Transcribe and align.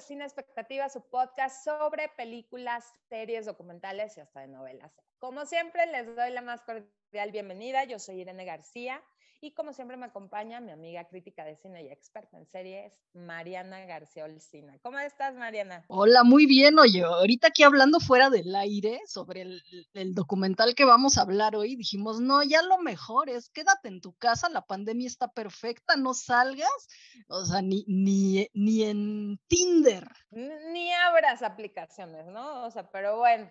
Sin 0.00 0.22
Expectativas, 0.22 0.92
su 0.92 1.02
podcast 1.08 1.64
sobre 1.64 2.08
películas, 2.16 2.92
series, 3.08 3.46
documentales 3.46 4.16
y 4.16 4.20
hasta 4.20 4.40
de 4.40 4.48
novelas. 4.48 4.92
Como 5.18 5.46
siempre, 5.46 5.86
les 5.86 6.14
doy 6.16 6.30
la 6.30 6.42
más 6.42 6.62
cordial 6.62 7.30
bienvenida. 7.30 7.84
Yo 7.84 7.98
soy 7.98 8.20
Irene 8.20 8.44
García 8.44 9.02
y 9.44 9.52
como 9.52 9.74
siempre 9.74 9.98
me 9.98 10.06
acompaña 10.06 10.58
mi 10.60 10.72
amiga 10.72 11.04
crítica 11.04 11.44
de 11.44 11.54
cine 11.56 11.82
y 11.84 11.88
experta 11.88 12.38
en 12.38 12.46
series, 12.46 12.94
Mariana 13.12 13.84
García 13.84 14.24
Olcina. 14.24 14.78
¿Cómo 14.80 14.98
estás, 14.98 15.34
Mariana? 15.34 15.84
Hola, 15.88 16.24
muy 16.24 16.46
bien. 16.46 16.78
Oye, 16.78 17.02
ahorita 17.02 17.48
aquí 17.48 17.62
hablando 17.62 18.00
fuera 18.00 18.30
del 18.30 18.54
aire 18.54 19.02
sobre 19.06 19.42
el, 19.42 20.14
documental 20.14 20.74
que 20.74 20.86
vamos 20.86 21.18
a 21.18 21.22
hablar 21.22 21.56
hoy, 21.56 21.76
dijimos, 21.76 22.20
no, 22.20 22.42
ya 22.42 22.62
lo 22.62 22.78
mejor 22.78 23.28
es 23.28 23.50
quédate 23.50 23.88
en 23.88 24.00
tu 24.00 24.14
casa, 24.14 24.48
la 24.48 24.62
pandemia 24.62 25.06
está 25.06 25.28
perfecta, 25.28 25.94
no 25.96 26.14
salgas, 26.14 26.88
o 27.28 27.44
sea, 27.44 27.60
ni, 27.60 27.84
ni, 27.86 28.48
ni 28.54 28.84
en 28.84 29.38
Tinder. 29.46 30.08
Ni 30.30 30.90
abras 30.90 31.42
aplicaciones, 31.42 32.24
¿no? 32.28 32.64
O 32.64 32.70
sea, 32.70 32.90
pero 32.90 33.18
bueno, 33.18 33.50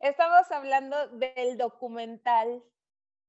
estamos 0.00 0.50
hablando 0.50 1.08
del 1.08 1.58
documental 1.58 2.62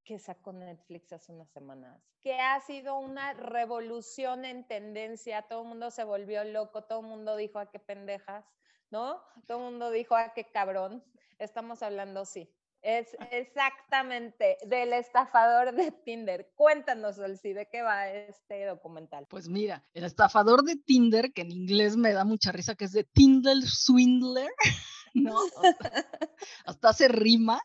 que 0.05 0.19
sacó 0.19 0.53
Netflix 0.53 1.11
hace 1.11 1.33
unas 1.33 1.49
semanas, 1.49 1.99
que 2.21 2.39
ha 2.39 2.59
sido 2.61 2.97
una 2.97 3.33
revolución 3.33 4.45
en 4.45 4.65
tendencia, 4.67 5.41
todo 5.41 5.63
el 5.63 5.67
mundo 5.67 5.91
se 5.91 6.03
volvió 6.03 6.43
loco, 6.43 6.83
todo 6.83 7.01
el 7.01 7.07
mundo 7.07 7.35
dijo 7.35 7.59
a 7.59 7.63
ah, 7.63 7.71
qué 7.71 7.79
pendejas, 7.79 8.45
¿no? 8.91 9.21
Todo 9.47 9.57
el 9.57 9.63
mundo 9.71 9.91
dijo 9.91 10.15
a 10.15 10.21
ah, 10.21 10.33
qué 10.33 10.45
cabrón. 10.45 11.03
Estamos 11.39 11.83
hablando, 11.83 12.23
sí, 12.23 12.49
es 12.85 13.17
exactamente 13.31 14.57
del 14.67 14.93
estafador 14.93 15.73
de 15.73 15.91
Tinder. 15.91 16.51
Cuéntanos, 16.55 17.17
Elsie, 17.17 17.55
¿de 17.55 17.67
qué 17.67 17.81
va 17.81 18.09
este 18.09 18.65
documental? 18.65 19.25
Pues 19.27 19.49
mira, 19.49 19.83
el 19.93 20.03
estafador 20.03 20.63
de 20.63 20.75
Tinder, 20.75 21.33
que 21.33 21.41
en 21.41 21.51
inglés 21.51 21.97
me 21.97 22.13
da 22.13 22.23
mucha 22.23 22.51
risa, 22.51 22.75
que 22.75 22.85
es 22.85 22.91
de 22.91 23.03
Tinder 23.03 23.57
Swindler, 23.63 24.51
¿no? 25.15 25.35
hasta 26.65 26.89
hace 26.89 27.07
rima, 27.07 27.59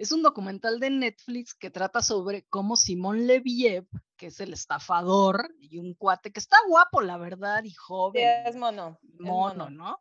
es 0.00 0.12
un 0.12 0.22
documental 0.22 0.80
de 0.80 0.88
Netflix 0.88 1.52
que 1.52 1.68
trata 1.68 2.00
sobre 2.00 2.46
cómo 2.48 2.76
Simón 2.76 3.26
Leviev, 3.26 3.86
que 4.16 4.28
es 4.28 4.40
el 4.40 4.54
estafador 4.54 5.54
y 5.60 5.76
un 5.76 5.92
cuate 5.92 6.32
que 6.32 6.40
está 6.40 6.56
guapo, 6.66 7.02
la 7.02 7.18
verdad, 7.18 7.62
y 7.64 7.74
joven. 7.74 8.22
Sí, 8.22 8.48
es 8.48 8.56
mono. 8.56 8.98
Mono, 9.18 9.68
¿no? 9.68 10.00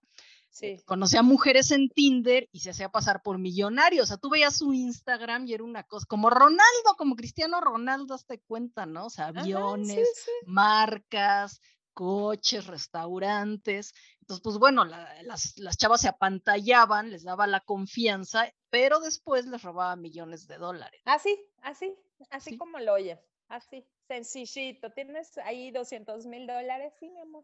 Sí. 0.50 0.82
Conocía 0.86 1.22
mujeres 1.22 1.72
en 1.72 1.90
Tinder 1.90 2.48
y 2.54 2.62
se 2.62 2.70
hacía 2.70 2.88
pasar 2.88 3.22
por 3.22 3.40
millonario. 3.40 4.04
O 4.04 4.06
sea, 4.06 4.16
tú 4.16 4.30
veías 4.30 4.56
su 4.56 4.72
Instagram 4.72 5.46
y 5.48 5.54
era 5.54 5.66
una 5.66 5.84
cosa 5.84 6.06
como 6.08 6.30
Ronaldo, 6.30 6.96
como 6.98 7.18
Cristiano 7.18 7.60
Ronaldo, 7.60 8.14
hazte 8.14 8.40
cuenta, 8.40 8.86
¿no? 8.86 9.08
O 9.08 9.10
sea, 9.10 9.28
aviones, 9.28 10.08
marcas, 10.46 11.60
coches, 12.00 12.66
restaurantes. 12.66 13.94
Entonces, 14.22 14.42
pues 14.42 14.58
bueno, 14.58 14.86
las, 14.86 15.58
las, 15.58 15.78
chavas 15.78 16.00
se 16.00 16.08
apantallaban, 16.08 17.10
les 17.10 17.26
daba 17.26 17.46
la 17.46 17.60
confianza, 17.60 18.50
pero 18.70 19.02
después 19.02 19.46
les 19.48 19.62
robaba 19.64 19.98
millones 19.98 20.48
de 20.48 20.58
dólares. 20.58 21.02
Así, 21.04 21.38
así, 21.62 21.94
así 22.30 22.58
como 22.58 22.80
lo 22.80 22.94
oyes, 22.94 23.20
así, 23.50 23.86
sencillito. 24.08 24.94
¿Tienes 24.94 25.38
ahí 25.40 25.72
200 25.72 26.26
mil 26.26 26.48
dólares? 26.48 26.94
Sí, 27.02 27.10
mi 27.10 27.20
amor. 27.20 27.44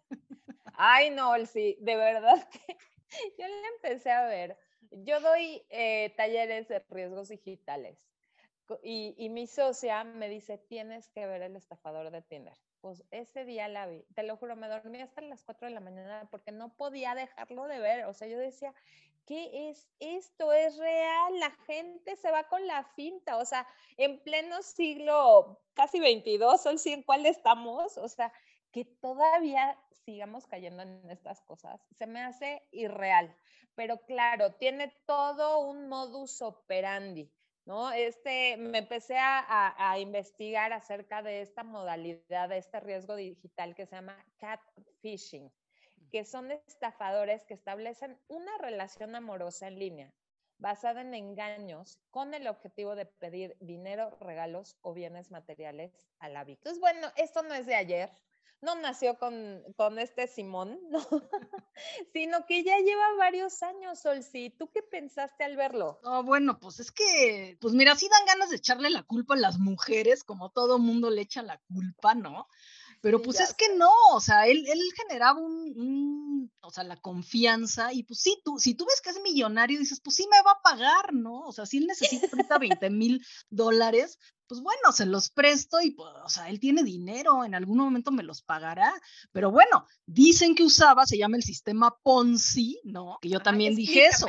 Ay, 0.77 1.09
no, 1.09 1.33
sí, 1.45 1.75
de 1.81 1.97
verdad 1.97 2.47
que 2.49 2.77
yo 3.37 3.45
le 3.45 3.67
empecé 3.75 4.09
a 4.11 4.23
ver. 4.23 4.57
Yo 4.89 5.19
doy 5.19 5.65
eh, 5.69 6.13
talleres 6.15 6.69
de 6.69 6.79
riesgos 6.87 7.27
digitales 7.27 7.99
y, 8.83 9.15
y 9.17 9.27
mi 9.27 9.47
socia 9.47 10.05
me 10.05 10.29
dice, 10.29 10.57
tienes 10.57 11.09
que 11.09 11.25
ver 11.25 11.41
el 11.41 11.57
estafador 11.57 12.09
de 12.09 12.21
Tinder 12.21 12.57
pues 12.85 13.03
ese 13.09 13.45
día 13.45 13.67
la 13.67 13.87
vi, 13.87 14.05
te 14.13 14.21
lo 14.21 14.37
juro, 14.37 14.55
me 14.55 14.67
dormí 14.67 15.01
hasta 15.01 15.19
las 15.21 15.43
4 15.43 15.67
de 15.67 15.73
la 15.73 15.79
mañana 15.79 16.27
porque 16.29 16.51
no 16.51 16.77
podía 16.77 17.15
dejarlo 17.15 17.65
de 17.65 17.79
ver, 17.79 18.05
o 18.05 18.13
sea, 18.13 18.27
yo 18.27 18.37
decía, 18.37 18.75
¿qué 19.25 19.71
es 19.71 19.89
esto? 19.99 20.53
¿Es 20.53 20.77
real? 20.77 21.39
La 21.39 21.49
gente 21.65 22.15
se 22.15 22.29
va 22.29 22.43
con 22.43 22.67
la 22.67 22.83
finta, 22.83 23.37
o 23.37 23.45
sea, 23.45 23.67
en 23.97 24.21
pleno 24.21 24.61
siglo 24.61 25.59
casi 25.73 25.99
22, 25.99 26.61
¿sí? 26.77 26.93
¿en 26.93 27.01
cuál 27.01 27.25
estamos? 27.25 27.97
O 27.97 28.07
sea, 28.07 28.31
que 28.71 28.85
todavía 28.85 29.75
sigamos 30.05 30.45
cayendo 30.45 30.83
en 30.83 31.09
estas 31.09 31.41
cosas, 31.41 31.81
se 31.97 32.05
me 32.05 32.21
hace 32.21 32.67
irreal, 32.69 33.35
pero 33.73 33.97
claro, 34.05 34.53
tiene 34.53 34.93
todo 35.07 35.57
un 35.57 35.89
modus 35.89 36.39
operandi. 36.43 37.31
¿No? 37.65 37.91
Este, 37.91 38.57
me 38.57 38.79
empecé 38.79 39.17
a, 39.17 39.97
investigar 39.99 40.73
acerca 40.73 41.21
de 41.21 41.41
esta 41.41 41.63
modalidad, 41.63 42.49
de 42.49 42.57
este 42.57 42.79
riesgo 42.79 43.15
digital 43.15 43.75
que 43.75 43.85
se 43.85 43.95
llama 43.95 44.23
catfishing, 44.37 45.51
que 46.11 46.23
son 46.25 46.51
estafadores 46.51 47.45
que 47.45 47.53
establecen 47.53 48.19
una 48.27 48.57
relación 48.59 49.15
amorosa 49.15 49.67
en 49.67 49.79
línea 49.79 50.13
basada 50.57 51.01
en 51.01 51.13
engaños 51.13 51.99
con 52.11 52.33
el 52.33 52.47
objetivo 52.47 52.95
de 52.95 53.05
pedir 53.05 53.57
dinero, 53.59 54.17
regalos 54.21 54.77
o 54.81 54.93
bienes 54.93 55.31
materiales 55.31 55.93
a 56.19 56.29
la 56.29 56.43
víctima. 56.43 56.71
Entonces, 56.71 56.79
bueno, 56.79 57.07
esto 57.17 57.43
no 57.43 57.53
es 57.53 57.65
de 57.65 57.75
ayer, 57.75 58.09
no 58.61 58.75
nació 58.75 59.17
con, 59.17 59.63
con 59.75 59.99
este 59.99 60.27
Simón, 60.27 60.79
¿no? 60.89 60.99
sino 62.13 62.45
que 62.45 62.63
ya 62.63 62.77
lleva 62.77 63.15
varios 63.17 63.61
años, 63.63 63.99
Solsi. 63.99 64.49
¿Tú 64.49 64.69
qué 64.71 64.81
pensaste 64.81 65.43
al 65.43 65.55
verlo? 65.55 65.99
No, 66.03 66.23
bueno, 66.23 66.59
pues 66.59 66.79
es 66.79 66.91
que, 66.91 67.57
pues 67.59 67.73
mira, 67.73 67.95
sí 67.95 68.07
dan 68.09 68.25
ganas 68.25 68.49
de 68.49 68.57
echarle 68.57 68.89
la 68.89 69.03
culpa 69.03 69.35
a 69.35 69.37
las 69.37 69.59
mujeres, 69.59 70.23
como 70.23 70.51
todo 70.51 70.79
mundo 70.79 71.09
le 71.09 71.21
echa 71.21 71.41
la 71.41 71.61
culpa, 71.67 72.15
¿no? 72.15 72.47
Pero 73.05 73.21
pues 73.21 73.39
es 73.39 73.53
que 73.53 73.75
no, 73.75 73.91
o 74.13 74.19
sea, 74.19 74.47
él, 74.47 74.65
él 74.67 74.79
generaba 74.95 75.39
un, 75.39 76.51
o 76.61 76.71
sea, 76.71 76.83
la 76.83 76.97
confianza 76.97 77.93
y 77.93 78.01
pues 78.01 78.19
sí, 78.19 78.41
tú, 78.43 78.57
si 78.57 78.73
tú 78.73 78.85
ves 78.85 78.99
que 78.99 79.11
es 79.11 79.21
millonario, 79.21 79.77
dices, 79.77 80.01
pues 80.03 80.15
sí 80.15 80.27
me 80.31 80.41
va 80.41 80.53
a 80.53 80.61
pagar, 80.63 81.13
¿no? 81.13 81.41
O 81.41 81.51
sea, 81.51 81.67
si 81.67 81.77
él 81.77 81.85
necesita 81.85 82.27
ahorita 82.31 82.57
20 82.57 82.89
mil 82.89 83.23
dólares, 83.51 84.17
pues 84.47 84.61
bueno, 84.61 84.91
se 84.91 85.05
los 85.05 85.29
presto 85.29 85.81
y 85.81 85.91
pues, 85.91 86.09
o 86.23 86.29
sea, 86.29 86.49
él 86.49 86.59
tiene 86.59 86.83
dinero, 86.83 87.43
en 87.43 87.55
algún 87.55 87.77
momento 87.77 88.11
me 88.11 88.23
los 88.23 88.41
pagará, 88.41 88.93
pero 89.31 89.51
bueno, 89.51 89.85
dicen 90.05 90.55
que 90.55 90.63
usaba, 90.63 91.05
se 91.05 91.17
llama 91.17 91.37
el 91.37 91.43
sistema 91.43 91.95
Ponzi, 92.03 92.79
¿no? 92.83 93.17
Que 93.21 93.29
yo 93.29 93.39
también 93.39 93.75
dije 93.75 94.07
eso. 94.07 94.27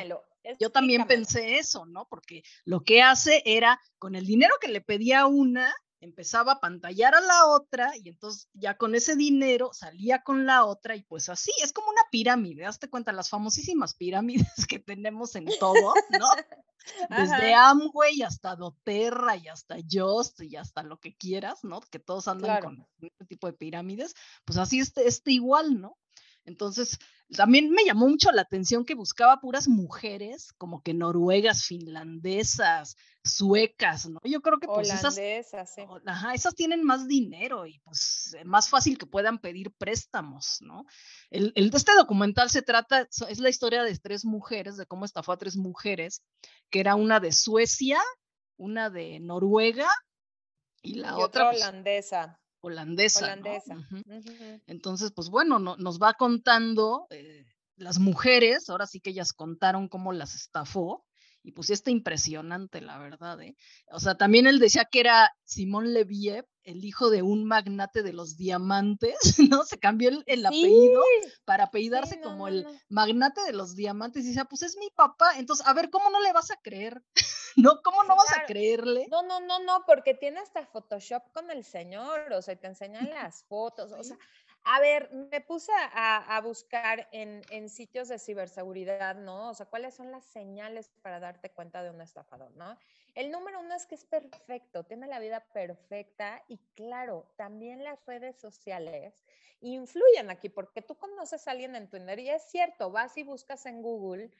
Yo 0.60 0.70
también 0.70 1.06
pensé 1.08 1.58
eso, 1.58 1.86
¿no? 1.86 2.06
Porque 2.08 2.44
lo 2.64 2.84
que 2.84 3.02
hace 3.02 3.42
era, 3.44 3.80
con 3.98 4.14
el 4.14 4.26
dinero 4.26 4.54
que 4.60 4.68
le 4.68 4.80
pedía 4.80 5.26
una, 5.26 5.74
empezaba 6.00 6.52
a 6.52 6.60
pantallar 6.60 7.14
a 7.14 7.20
la 7.20 7.46
otra 7.46 7.92
y 7.96 8.08
entonces 8.08 8.48
ya 8.52 8.76
con 8.76 8.94
ese 8.94 9.16
dinero 9.16 9.70
salía 9.72 10.22
con 10.22 10.46
la 10.46 10.64
otra 10.64 10.94
y 10.94 11.02
pues 11.02 11.28
así, 11.28 11.50
es 11.62 11.72
como 11.72 11.90
una 11.90 12.02
pirámide, 12.10 12.64
hazte 12.64 12.88
cuenta, 12.88 13.12
las 13.12 13.28
famosísimas 13.28 13.94
pirámides 13.94 14.46
que 14.68 14.78
tenemos 14.78 15.34
en 15.36 15.46
todo, 15.58 15.94
¿no? 16.10 16.28
Desde 17.08 17.54
Amway 17.54 18.22
hasta 18.22 18.56
Doterra 18.56 19.36
y 19.36 19.48
hasta 19.48 19.76
Just 19.90 20.40
y 20.42 20.56
hasta 20.56 20.82
lo 20.82 20.98
que 20.98 21.14
quieras, 21.16 21.64
¿no? 21.64 21.80
Que 21.80 21.98
todos 21.98 22.28
andan 22.28 22.62
con 22.62 22.86
este 23.00 23.24
tipo 23.26 23.46
de 23.46 23.52
pirámides, 23.52 24.14
pues 24.44 24.58
así 24.58 24.80
este, 24.80 25.06
este 25.06 25.32
igual, 25.32 25.80
¿no? 25.80 25.96
Entonces, 26.46 26.98
también 27.36 27.70
me 27.70 27.84
llamó 27.84 28.08
mucho 28.08 28.30
la 28.30 28.42
atención 28.42 28.84
que 28.84 28.94
buscaba 28.94 29.40
puras 29.40 29.66
mujeres, 29.66 30.52
como 30.56 30.80
que 30.80 30.94
noruegas, 30.94 31.64
finlandesas, 31.64 32.96
suecas, 33.24 34.08
¿no? 34.08 34.20
Yo 34.22 34.40
creo 34.40 34.58
que 34.58 34.68
pues 34.68 34.92
esas, 34.92 35.18
ajá, 36.06 36.34
esas 36.34 36.54
tienen 36.54 36.84
más 36.84 37.08
dinero 37.08 37.66
y 37.66 37.80
pues 37.80 38.36
más 38.44 38.68
fácil 38.68 38.96
que 38.96 39.06
puedan 39.06 39.40
pedir 39.40 39.72
préstamos, 39.72 40.58
¿no? 40.60 40.86
El, 41.30 41.52
el, 41.56 41.70
este 41.74 41.94
documental 41.94 42.48
se 42.48 42.62
trata, 42.62 43.08
es 43.28 43.40
la 43.40 43.48
historia 43.48 43.82
de 43.82 43.98
tres 43.98 44.24
mujeres, 44.24 44.76
de 44.76 44.86
cómo 44.86 45.04
estafó 45.04 45.32
a 45.32 45.38
tres 45.38 45.56
mujeres, 45.56 46.22
que 46.70 46.78
era 46.78 46.94
una 46.94 47.18
de 47.18 47.32
Suecia, 47.32 48.00
una 48.56 48.88
de 48.88 49.18
Noruega 49.18 49.88
y 50.80 50.94
la 50.94 51.18
otra, 51.18 51.50
pues 51.50 51.64
holandesa 52.66 53.24
holandesa. 53.24 53.76
Entonces, 54.66 55.12
pues 55.12 55.30
bueno, 55.30 55.58
nos 55.58 55.98
va 56.00 56.14
contando 56.14 57.06
eh, 57.10 57.44
las 57.76 57.98
mujeres, 57.98 58.68
ahora 58.68 58.86
sí 58.86 59.00
que 59.00 59.10
ellas 59.10 59.32
contaron 59.32 59.88
cómo 59.88 60.12
las 60.12 60.34
estafó. 60.34 61.05
Y 61.46 61.52
pues 61.52 61.70
está 61.70 61.92
impresionante, 61.92 62.80
la 62.80 62.98
verdad, 62.98 63.40
¿eh? 63.40 63.54
O 63.92 64.00
sea, 64.00 64.16
también 64.16 64.48
él 64.48 64.58
decía 64.58 64.84
que 64.84 64.98
era 64.98 65.32
Simón 65.44 65.94
Leviev, 65.94 66.44
el 66.64 66.84
hijo 66.84 67.08
de 67.08 67.22
un 67.22 67.44
magnate 67.44 68.02
de 68.02 68.12
los 68.12 68.36
diamantes, 68.36 69.14
¿no? 69.48 69.62
Se 69.62 69.78
cambió 69.78 70.10
el, 70.26 70.44
apellido 70.44 71.00
para 71.44 71.66
apellidarse 71.66 72.20
como 72.20 72.48
el 72.48 72.66
magnate 72.88 73.42
de 73.42 73.52
los 73.52 73.76
diamantes 73.76 74.24
y 74.24 74.28
decía, 74.30 74.46
pues 74.46 74.62
es 74.62 74.76
mi 74.76 74.90
papá. 74.90 75.38
Entonces, 75.38 75.64
a 75.68 75.72
ver, 75.72 75.88
¿cómo 75.88 76.10
no 76.10 76.20
le 76.20 76.32
vas 76.32 76.50
a 76.50 76.56
creer? 76.56 77.00
¿No? 77.56 77.80
¿Cómo 77.84 78.02
no 78.02 78.16
vas 78.16 78.36
a 78.36 78.44
creerle? 78.44 79.06
No, 79.08 79.22
no, 79.22 79.38
no, 79.38 79.60
no, 79.60 79.84
porque 79.86 80.14
tiene 80.14 80.40
hasta 80.40 80.66
Photoshop 80.66 81.30
con 81.32 81.52
el 81.52 81.62
señor, 81.62 82.32
o 82.32 82.42
sea, 82.42 82.56
te 82.56 82.66
enseñan 82.66 83.08
las 83.08 83.44
fotos, 83.44 83.92
o 83.92 84.02
sea, 84.02 84.18
A 84.68 84.80
ver, 84.80 85.12
me 85.12 85.40
puse 85.40 85.70
a, 85.92 86.40
buscar 86.42 87.08
en, 87.12 87.40
en, 87.50 87.68
sitios 87.68 88.08
de 88.08 88.18
ciberseguridad, 88.18 89.14
¿no? 89.14 89.50
O 89.50 89.54
sea, 89.54 89.66
¿cuáles 89.66 89.94
son 89.94 90.10
las 90.10 90.24
señales 90.24 90.90
para 91.02 91.20
darte 91.20 91.50
cuenta 91.50 91.84
de 91.84 91.90
un 91.90 92.00
estafador, 92.00 92.50
¿no? 92.56 92.76
El 93.14 93.30
número 93.30 93.60
uno 93.60 93.76
es 93.76 93.86
que 93.86 93.94
es 93.94 94.04
perfecto, 94.04 94.82
tiene 94.82 95.06
la 95.06 95.20
vida 95.20 95.38
perfecta 95.52 96.42
y 96.48 96.58
claro, 96.74 97.32
también 97.36 97.84
las 97.84 98.04
redes 98.06 98.40
sociales 98.40 99.24
influyen 99.60 100.30
aquí 100.30 100.48
porque 100.48 100.82
tú 100.82 100.96
conoces 100.96 101.46
a 101.46 101.52
alguien 101.52 101.76
en 101.76 101.88
Twitter 101.88 102.18
y 102.18 102.30
es 102.30 102.42
cierto, 102.50 102.90
vas 102.90 103.16
y 103.16 103.22
buscas 103.22 103.66
en 103.66 103.82
Google 103.82 104.32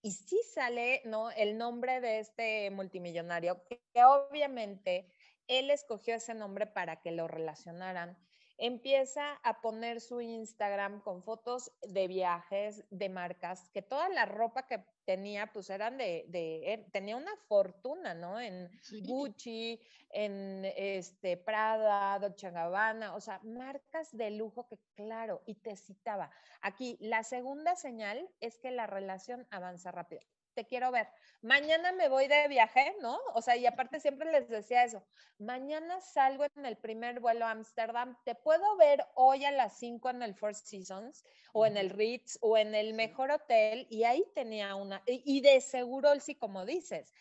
y 0.00 0.12
sí 0.12 0.40
sale, 0.54 1.02
¿no? 1.04 1.30
El 1.32 1.58
nombre 1.58 2.00
de 2.00 2.20
este 2.20 2.70
multimillonario, 2.70 3.62
que 3.66 3.78
obviamente 4.04 5.06
él 5.48 5.70
escogió 5.70 6.14
ese 6.14 6.32
nombre 6.32 6.66
para 6.66 7.02
que 7.02 7.10
lo 7.10 7.28
relacionaran 7.28 8.16
empieza 8.60 9.34
a 9.42 9.62
poner 9.62 10.00
su 10.00 10.20
Instagram 10.20 11.00
con 11.00 11.22
fotos 11.22 11.72
de 11.82 12.06
viajes, 12.06 12.84
de 12.90 13.08
marcas, 13.08 13.70
que 13.70 13.80
toda 13.80 14.10
la 14.10 14.26
ropa 14.26 14.66
que 14.66 14.84
tenía, 15.06 15.50
pues 15.52 15.70
eran 15.70 15.96
de, 15.96 16.26
de 16.28 16.86
tenía 16.92 17.16
una 17.16 17.34
fortuna, 17.48 18.12
¿no? 18.12 18.38
En 18.38 18.70
Gucci, 19.02 19.80
en 20.10 20.64
este 20.76 21.38
Prada, 21.38 22.18
Dolce 22.18 22.50
Gabbana, 22.50 23.14
o 23.14 23.20
sea, 23.20 23.40
marcas 23.42 24.14
de 24.16 24.30
lujo 24.30 24.68
que 24.68 24.78
claro, 24.94 25.42
y 25.46 25.54
te 25.54 25.74
citaba. 25.76 26.30
Aquí, 26.60 26.98
la 27.00 27.22
segunda 27.22 27.76
señal 27.76 28.28
es 28.40 28.58
que 28.58 28.70
la 28.70 28.86
relación 28.86 29.46
avanza 29.50 29.90
rápido 29.90 30.20
te 30.54 30.66
quiero 30.66 30.90
ver. 30.90 31.08
Mañana 31.42 31.92
me 31.92 32.08
voy 32.08 32.28
de 32.28 32.48
viaje, 32.48 32.94
¿no? 33.00 33.18
O 33.34 33.40
sea, 33.40 33.56
y 33.56 33.66
aparte 33.66 33.98
siempre 33.98 34.30
les 34.30 34.48
decía 34.48 34.84
eso. 34.84 35.02
Mañana 35.38 36.00
salgo 36.00 36.44
en 36.56 36.66
el 36.66 36.76
primer 36.76 37.20
vuelo 37.20 37.46
a 37.46 37.52
Ámsterdam. 37.52 38.16
Te 38.24 38.34
puedo 38.34 38.76
ver 38.76 39.06
hoy 39.14 39.44
a 39.44 39.50
las 39.50 39.78
5 39.78 40.10
en 40.10 40.22
el 40.22 40.34
Four 40.34 40.54
Seasons 40.54 41.24
o 41.52 41.64
en 41.64 41.78
el 41.78 41.90
Ritz 41.90 42.38
o 42.42 42.58
en 42.58 42.74
el 42.74 42.92
mejor 42.92 43.30
hotel. 43.30 43.86
Y 43.88 44.04
ahí 44.04 44.24
tenía 44.34 44.74
una. 44.74 45.02
Y, 45.06 45.40
de 45.40 45.60
seguro, 45.60 46.18
sí, 46.20 46.34
como 46.34 46.66
dices, 46.66 47.12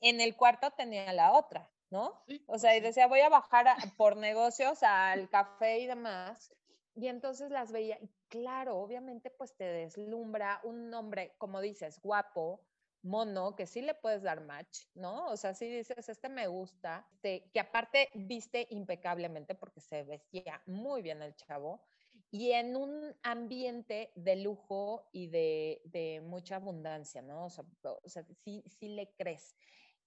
en 0.00 0.20
el 0.20 0.36
cuarto 0.36 0.72
tenía 0.72 1.12
la 1.12 1.32
otra, 1.32 1.70
¿no? 1.90 2.24
o 2.46 2.58
sea, 2.58 2.76
y 2.76 2.80
decía, 2.80 3.06
voy 3.06 3.20
a 3.20 3.28
bajar 3.28 3.66
por 3.96 4.16
negocios 4.16 4.82
al 4.82 5.28
café 5.28 5.78
y 5.78 5.86
demás. 5.86 6.52
Y 6.96 7.06
entonces 7.06 7.50
las 7.50 7.70
veía, 7.70 7.98
y 8.00 8.10
claro, 8.32 8.78
obviamente 8.78 9.28
pues 9.28 9.54
te 9.54 9.64
deslumbra 9.64 10.58
un 10.64 10.92
hombre, 10.94 11.34
como 11.36 11.60
dices, 11.60 12.00
guapo, 12.00 12.64
mono, 13.02 13.54
que 13.54 13.66
sí 13.66 13.82
le 13.82 13.94
puedes 13.94 14.22
dar 14.22 14.40
match, 14.40 14.86
¿no? 14.94 15.26
O 15.26 15.36
sea, 15.36 15.52
si 15.52 15.68
dices, 15.68 16.08
este 16.08 16.30
me 16.30 16.46
gusta, 16.46 17.06
este, 17.12 17.50
que 17.52 17.60
aparte 17.60 18.08
viste 18.14 18.66
impecablemente 18.70 19.54
porque 19.54 19.82
se 19.82 20.02
vestía 20.04 20.62
muy 20.64 21.02
bien 21.02 21.20
el 21.20 21.36
chavo, 21.36 21.82
y 22.30 22.52
en 22.52 22.74
un 22.74 23.14
ambiente 23.22 24.10
de 24.14 24.36
lujo 24.36 25.10
y 25.12 25.26
de, 25.26 26.22
mucha 26.24 26.56
abundancia, 26.56 27.20
¿no? 27.20 27.44
O 27.44 27.50
sea, 27.50 27.64
o 27.82 28.08
sea 28.08 28.24
sí, 28.44 28.64
le 28.80 29.12
crees. 29.18 29.54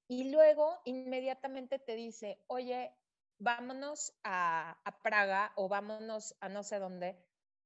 Y 0.08 0.32
luego 0.32 0.80
inmediatamente 0.86 1.78
te 1.78 1.96
dice, 1.96 2.40
oye, 2.48 2.92
vámonos 3.38 4.18
a, 4.24 4.82
Praga 5.04 5.52
o 5.56 5.70
vámonos 5.70 6.36
a 6.40 6.50
no 6.50 6.64
sé 6.64 6.80
dónde. 6.80 7.16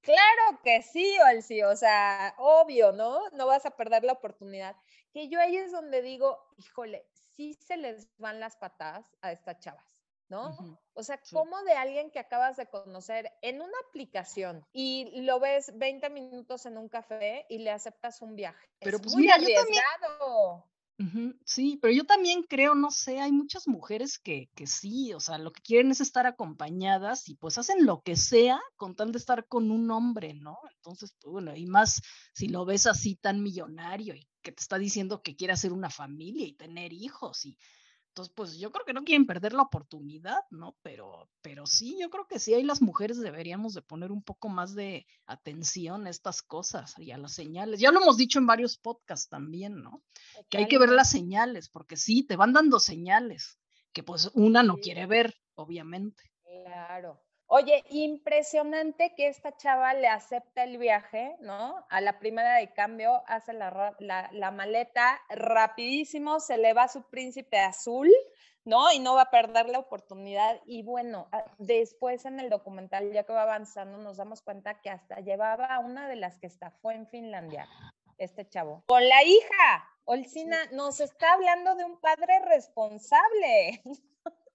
Claro 0.01 0.60
que 0.63 0.81
sí, 0.81 1.18
Olsi, 1.31 1.62
o 1.63 1.75
sea, 1.75 2.34
obvio, 2.38 2.92
¿no? 2.92 3.30
No 3.31 3.48
vas 3.48 3.66
a 3.66 3.72
perder 3.72 4.04
la 4.04 4.13
oportunidad. 4.13 4.75
Que 5.12 5.28
yo 5.28 5.40
ahí 5.40 5.57
es 5.57 5.72
donde 5.72 6.01
digo, 6.01 6.40
híjole, 6.57 7.06
sí 7.13 7.54
se 7.54 7.78
les 7.78 8.07
van 8.18 8.40
las 8.40 8.56
patas 8.57 9.18
a 9.22 9.31
estas 9.31 9.60
chavas, 9.60 10.04
¿no? 10.30 10.56
O 10.94 11.04
sea, 11.04 11.19
como 11.31 11.62
de 11.63 11.74
alguien 11.74 12.12
que 12.12 12.19
acabas 12.19 12.57
de 12.57 12.68
conocer 12.68 13.31
en 13.42 13.62
una 13.62 13.78
aplicación 13.88 14.66
y 14.72 15.22
lo 15.22 15.40
ves 15.40 15.78
20 15.78 16.10
minutos 16.10 16.66
en 16.66 16.78
un 16.78 16.90
café 16.90 17.46
y 17.50 17.60
le 17.60 17.72
aceptas 17.72 18.22
un 18.22 18.36
viaje. 18.36 18.69
Pero 18.80 19.00
pues 19.00 19.16
mira, 19.16 19.36
arriesgado. 19.36 20.66
Sí, 21.46 21.80
pero 21.81 21.94
yo 21.94 22.06
también 22.06 22.44
creo, 22.44 22.75
no 22.75 22.92
sé, 22.92 23.19
hay 23.19 23.31
muchas 23.31 23.68
mujeres 23.68 24.19
que, 24.19 24.50
que 24.54 24.68
sí, 24.68 25.13
o 25.13 25.19
sea, 25.19 25.38
lo 25.38 25.51
que 25.51 25.62
quieren 25.62 25.92
es 25.92 26.01
estar 26.01 26.28
acompañadas 26.28 27.28
y 27.30 27.36
pues 27.36 27.57
hacen 27.57 27.86
lo 27.86 28.01
que 28.01 28.16
sea 28.16 28.60
con 28.75 28.96
tal 28.96 29.12
de 29.12 29.18
estar 29.18 29.48
con 29.48 29.72
un 29.72 29.90
hombre, 29.92 30.34
¿no? 30.36 30.57
Entonces, 30.75 31.16
pues, 31.19 31.31
bueno, 31.31 31.56
y 31.56 31.66
más 31.66 32.01
si 32.34 32.50
lo 32.50 32.66
ves 32.66 32.86
así 32.86 33.16
tan 33.16 33.42
millonario 33.42 34.13
y 34.13 34.28
que 34.42 34.51
te 34.51 34.62
está 34.62 34.78
diciendo 34.78 35.22
que 35.24 35.36
quiere 35.36 35.54
hacer 35.54 35.74
una 35.74 35.90
familia 35.90 36.46
y 36.46 36.54
tener 36.54 36.94
hijos 36.94 37.46
y 37.46 37.57
entonces, 38.19 38.33
pues 38.36 38.57
yo 38.57 38.71
creo 38.71 38.86
que 38.86 38.94
no 38.94 39.06
quieren 39.06 39.25
perder 39.25 39.54
la 39.54 39.62
oportunidad, 39.62 40.39
¿no? 40.50 40.75
Pero, 40.81 41.30
pero 41.42 41.66
sí, 41.66 41.98
yo 42.00 42.10
creo 42.10 42.27
que 42.27 42.38
sí, 42.38 42.54
ahí 42.54 42.63
las 42.63 42.81
mujeres 42.81 43.19
deberíamos 43.19 43.74
de 43.74 43.81
poner 43.81 44.12
un 44.12 44.21
poco 44.21 44.50
más 44.50 44.75
de 44.75 45.07
atención 45.25 46.06
a 46.06 46.10
estas 46.10 46.42
cosas 46.42 46.95
y 46.98 47.12
a 47.12 47.18
las 47.18 47.33
señales. 47.33 47.80
Ya 47.80 47.92
lo 47.92 48.01
hemos 48.01 48.18
dicho 48.18 48.39
en 48.39 48.45
varios 48.45 48.77
podcasts 48.77 49.30
también, 49.30 49.81
¿no? 49.81 50.04
Que 50.50 50.57
hay 50.57 50.68
que 50.68 50.77
ver 50.77 50.89
las 50.89 51.10
señales, 51.10 51.69
porque 51.69 51.95
sí, 51.95 52.24
te 52.24 52.36
van 52.36 52.51
dando 52.51 52.80
señales 52.80 53.57
que 53.94 54.04
pues 54.04 54.30
una 54.33 54.63
no 54.63 54.77
quiere 54.77 55.06
ver, 55.06 55.36
obviamente. 55.56 56.33
Claro. 56.44 57.22
Oye, 57.51 57.84
impresionante 57.90 59.16
que 59.16 59.28
esta 59.28 59.57
chava 59.57 59.96
le 59.96 60.07
acepta 60.07 60.63
el 60.63 60.78
viaje, 60.78 61.36
¿no? 61.40 61.84
A 61.90 62.00
la 62.00 62.19
primera 62.19 62.57
de 62.57 62.72
cambio 62.74 63.24
hace 63.25 63.54
la, 63.54 63.96
la, 63.98 64.51
maleta 64.51 65.19
rapidísimo, 65.30 66.40
se 66.42 66.60
le 66.60 66.74
va 66.74 66.88
su 66.88 67.10
príncipe 67.10 67.57
azul, 67.57 68.07
¿no? 68.66 68.92
Y 68.92 69.00
no 69.00 69.16
va 69.16 69.24
a 69.24 69.31
perder 69.31 69.68
la 69.68 69.80
oportunidad. 69.80 70.62
Y 70.68 70.84
bueno, 70.84 71.28
ah, 71.31 71.44
después 71.57 72.24
en 72.25 72.40
el 72.40 72.51
documental, 72.51 73.12
ya 73.12 73.24
que 73.24 73.34
va 73.34 73.42
avanzando, 73.42 73.98
nos 73.98 74.18
damos 74.18 74.44
cuenta 74.44 74.80
que 74.80 74.92
hasta 74.92 75.16
llevaba 75.16 75.66
a 75.66 75.80
una 75.80 76.07
de 76.07 76.18
las 76.18 76.38
que 76.38 76.46
estafó 76.46 76.92
en 76.92 77.07
Finlandia, 77.07 77.68
este 78.19 78.48
chavo, 78.48 78.84
con 78.86 79.10
la 79.10 79.24
hija. 79.24 79.90
Olcina 80.06 80.57
nos 80.72 81.00
está 81.00 81.34
hablando 81.34 81.74
de 81.74 81.86
un 81.86 82.00
padre 82.00 82.42
responsable. 82.46 83.81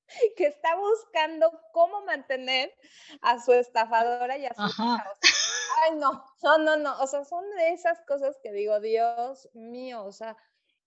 que 0.36 0.46
está 0.46 0.76
buscando 0.76 1.50
cómo 1.72 2.04
mantener 2.04 2.72
a 3.22 3.40
su 3.40 3.52
estafadora 3.52 4.38
y 4.38 4.46
a 4.46 4.54
su 4.54 4.62
hija. 4.62 5.12
Ay, 5.82 5.96
no, 5.96 6.24
no, 6.42 6.58
no, 6.58 6.76
no. 6.76 7.00
O 7.00 7.06
sea, 7.06 7.24
son 7.24 7.44
de 7.56 7.72
esas 7.72 8.00
cosas 8.06 8.38
que 8.42 8.52
digo, 8.52 8.80
Dios 8.80 9.48
mío, 9.54 10.04
o 10.04 10.12
sea, 10.12 10.36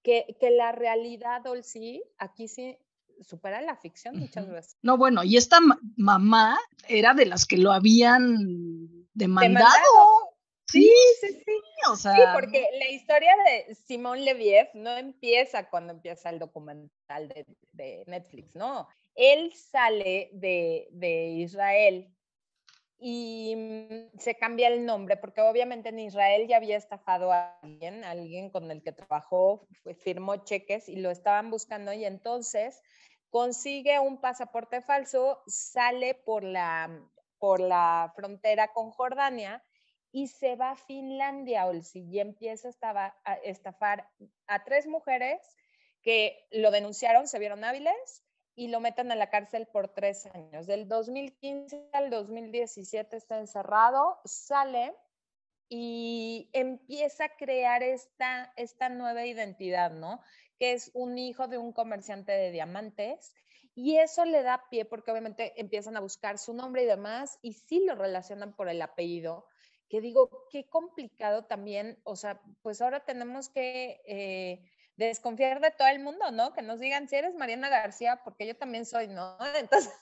que, 0.04 0.38
que 0.40 0.52
la 0.52 0.72
realidad, 0.72 1.44
sí, 1.64 2.04
aquí 2.18 2.48
sí 2.48 2.78
supera 3.22 3.62
la 3.62 3.76
ficción 3.76 4.18
muchas 4.18 4.48
veces. 4.48 4.78
No, 4.82 4.98
bueno, 4.98 5.24
y 5.24 5.38
esta 5.38 5.60
mamá 5.96 6.58
era 6.88 7.14
de 7.14 7.26
las 7.26 7.46
que 7.46 7.58
lo 7.58 7.72
habían 7.72 8.38
demandado. 9.14 9.68
Sí, 10.68 10.92
sí, 11.22 11.28
sí. 11.46 11.62
O 11.90 11.96
sea, 11.96 12.14
sí, 12.14 12.22
porque 12.34 12.68
la 12.78 12.90
historia 12.90 13.32
de 13.46 13.76
Simón 13.76 14.24
Leviev 14.26 14.68
no 14.74 14.98
empieza 14.98 15.70
cuando 15.70 15.94
empieza 15.94 16.30
el 16.30 16.40
documental 16.40 17.30
de, 17.30 17.46
de 17.72 18.04
Netflix, 18.08 18.54
¿no? 18.56 18.88
Él 19.18 19.52
sale 19.54 20.30
de, 20.32 21.28
Israel 21.38 22.14
y 23.00 23.56
mm, 23.56 24.20
se 24.20 24.36
cambia 24.36 24.68
el 24.68 24.86
nombre, 24.86 25.18
porque 25.18 25.42
obviamente 25.42 25.90
en 25.90 26.00
Israel 26.00 26.48
ya 26.48 26.58
había 26.58 26.78
estafado 26.78 27.32
a 27.32 27.58
alguien, 27.62 28.04
alguien 28.04 28.50
con 28.52 28.70
el 28.72 28.82
que 28.84 28.92
trabajó, 28.92 29.68
firmó 30.04 30.38
cheques 30.46 30.88
y 30.88 30.98
lo 30.98 31.10
estaban 31.10 31.50
buscando 31.50 31.92
y 31.94 32.06
entonces 32.06 32.82
consigue 33.30 34.00
un 34.00 34.22
pasaporte 34.22 34.82
falso, 34.82 35.42
sale 35.48 36.14
por 36.14 36.44
la, 36.44 36.90
por 37.40 37.60
la 37.60 38.14
frontera 38.16 38.72
con 38.72 38.92
Jordania 38.92 39.64
y 40.12 40.28
se 40.28 40.56
va 40.56 40.72
a 40.72 40.76
Finlandia, 40.76 41.66
y 41.94 42.20
empieza 42.20 42.70
a 42.82 43.34
estafar 43.44 44.10
a 44.48 44.64
tres 44.64 44.88
mujeres 44.88 45.42
que 46.02 46.48
lo 46.52 46.72
denunciaron, 46.72 47.28
se 47.28 47.40
vieron 47.40 47.64
hábiles 47.64 48.24
y 48.58 48.70
lo 48.70 48.80
meten 48.80 49.12
a 49.12 49.16
la 49.16 49.30
cárcel 49.30 49.68
por 49.68 49.88
tres 49.88 50.26
años. 50.34 50.66
Del 50.66 50.88
2015 50.88 51.90
al 51.94 52.10
2017 52.10 53.16
está 53.16 53.38
encerrado, 53.38 54.20
sale 54.26 54.96
y 55.70 56.50
empieza 56.54 57.26
a 57.26 57.38
crear 57.38 57.84
esta, 57.84 58.52
esta 58.56 58.90
nueva 58.90 59.28
identidad, 59.28 59.92
¿no? 59.92 60.22
Que 60.58 60.74
es 60.74 60.90
un 60.96 61.20
hijo 61.20 61.48
de 61.48 61.60
un 61.60 61.72
comerciante 61.72 62.32
de 62.32 62.50
diamantes. 62.50 63.36
Y 63.76 63.98
eso 63.98 64.26
le 64.26 64.42
da 64.42 64.66
pie 64.72 64.86
porque 64.86 65.12
obviamente 65.12 65.54
empiezan 65.62 65.96
a 65.96 66.02
buscar 66.02 66.40
su 66.40 66.52
nombre 66.56 66.82
y 66.82 66.88
demás 66.88 67.38
y 67.44 67.54
sí 67.54 67.86
lo 67.86 67.94
relacionan 67.94 68.56
por 68.56 68.70
el 68.70 68.82
apellido, 68.82 69.46
que 69.88 70.02
digo, 70.02 70.48
qué 70.50 70.66
complicado 70.66 71.46
también, 71.46 72.00
o 72.04 72.16
sea, 72.16 72.42
pues 72.64 72.82
ahora 72.82 73.06
tenemos 73.06 73.50
que... 73.50 74.02
Eh, 74.08 74.72
desconfiar 74.98 75.62
de 75.62 75.72
todo 75.72 75.88
el 75.88 76.00
mundo, 76.00 76.32
¿no? 76.32 76.54
Que 76.54 76.62
nos 76.62 76.80
digan 76.80 77.08
si 77.08 77.16
eres 77.16 77.36
Mariana 77.36 77.70
García, 77.70 78.22
porque 78.24 78.46
yo 78.46 78.56
también 78.56 78.86
soy, 78.86 79.08
¿no? 79.08 79.38
Entonces, 79.60 79.94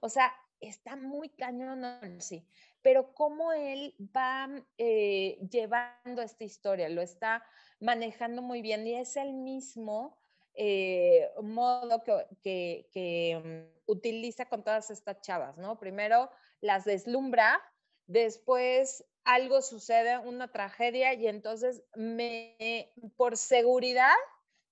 o 0.00 0.08
sea, 0.08 0.32
está 0.60 0.96
muy 0.96 1.28
cañón, 1.28 2.20
sí. 2.20 2.46
Pero 2.82 3.14
cómo 3.14 3.52
él 3.52 3.94
va 4.16 4.48
eh, 4.78 5.38
llevando 5.50 6.22
esta 6.22 6.44
historia, 6.44 6.88
lo 6.88 7.02
está 7.02 7.44
manejando 7.78 8.42
muy 8.42 8.62
bien 8.62 8.86
y 8.86 8.94
es 8.94 9.16
el 9.16 9.34
mismo 9.34 10.18
eh, 10.54 11.30
modo 11.42 12.02
que, 12.02 12.88
que, 12.92 13.40
mm, 13.44 13.90
utiliza 13.90 14.46
con 14.46 14.64
todas 14.64 14.90
estas 14.90 15.20
chavas, 15.20 15.56
¿no? 15.58 15.78
Primero 15.78 16.30
las 16.60 16.84
deslumbra, 16.84 17.60
después 18.06 19.04
algo 19.34 19.62
sucede, 19.62 20.18
una 20.18 20.50
tragedia, 20.50 21.14
y 21.14 21.26
entonces 21.26 21.82
me, 21.94 22.92
por 23.16 23.36
seguridad, 23.36 24.16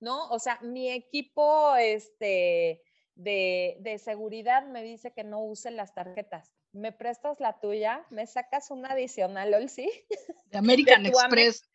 ¿no? 0.01 0.29
O 0.31 0.39
sea, 0.39 0.59
mi 0.63 0.91
equipo 0.91 1.77
este, 1.77 2.83
de, 3.15 3.77
de 3.81 3.99
seguridad 3.99 4.67
me 4.67 4.83
dice 4.83 5.13
que 5.13 5.25
no 5.25 5.43
use 5.45 5.71
las 5.71 5.95
tarjetas. 5.95 6.53
¿Me 6.73 6.93
prestas 6.93 7.41
la 7.41 7.61
tuya? 7.61 8.05
¿Me 8.11 8.27
sacas 8.27 8.71
una 8.71 8.91
adicional, 8.91 9.55
Olsi? 9.55 9.89
De 10.47 10.59
American 10.59 11.07
Express. 11.07 11.69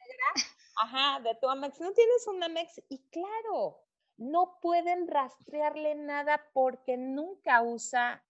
Ajá, 0.76 1.22
de 1.22 1.36
tu 1.36 1.50
Amex. 1.50 1.80
¿No 1.80 1.94
tienes 1.94 2.28
un 2.28 2.44
Amex? 2.44 2.82
Y 2.90 3.00
claro, 3.10 3.84
no 4.18 4.60
pueden 4.62 5.08
rastrearle 5.08 5.96
nada 5.96 6.42
porque 6.54 6.98
nunca 6.98 7.62
usa 7.62 8.24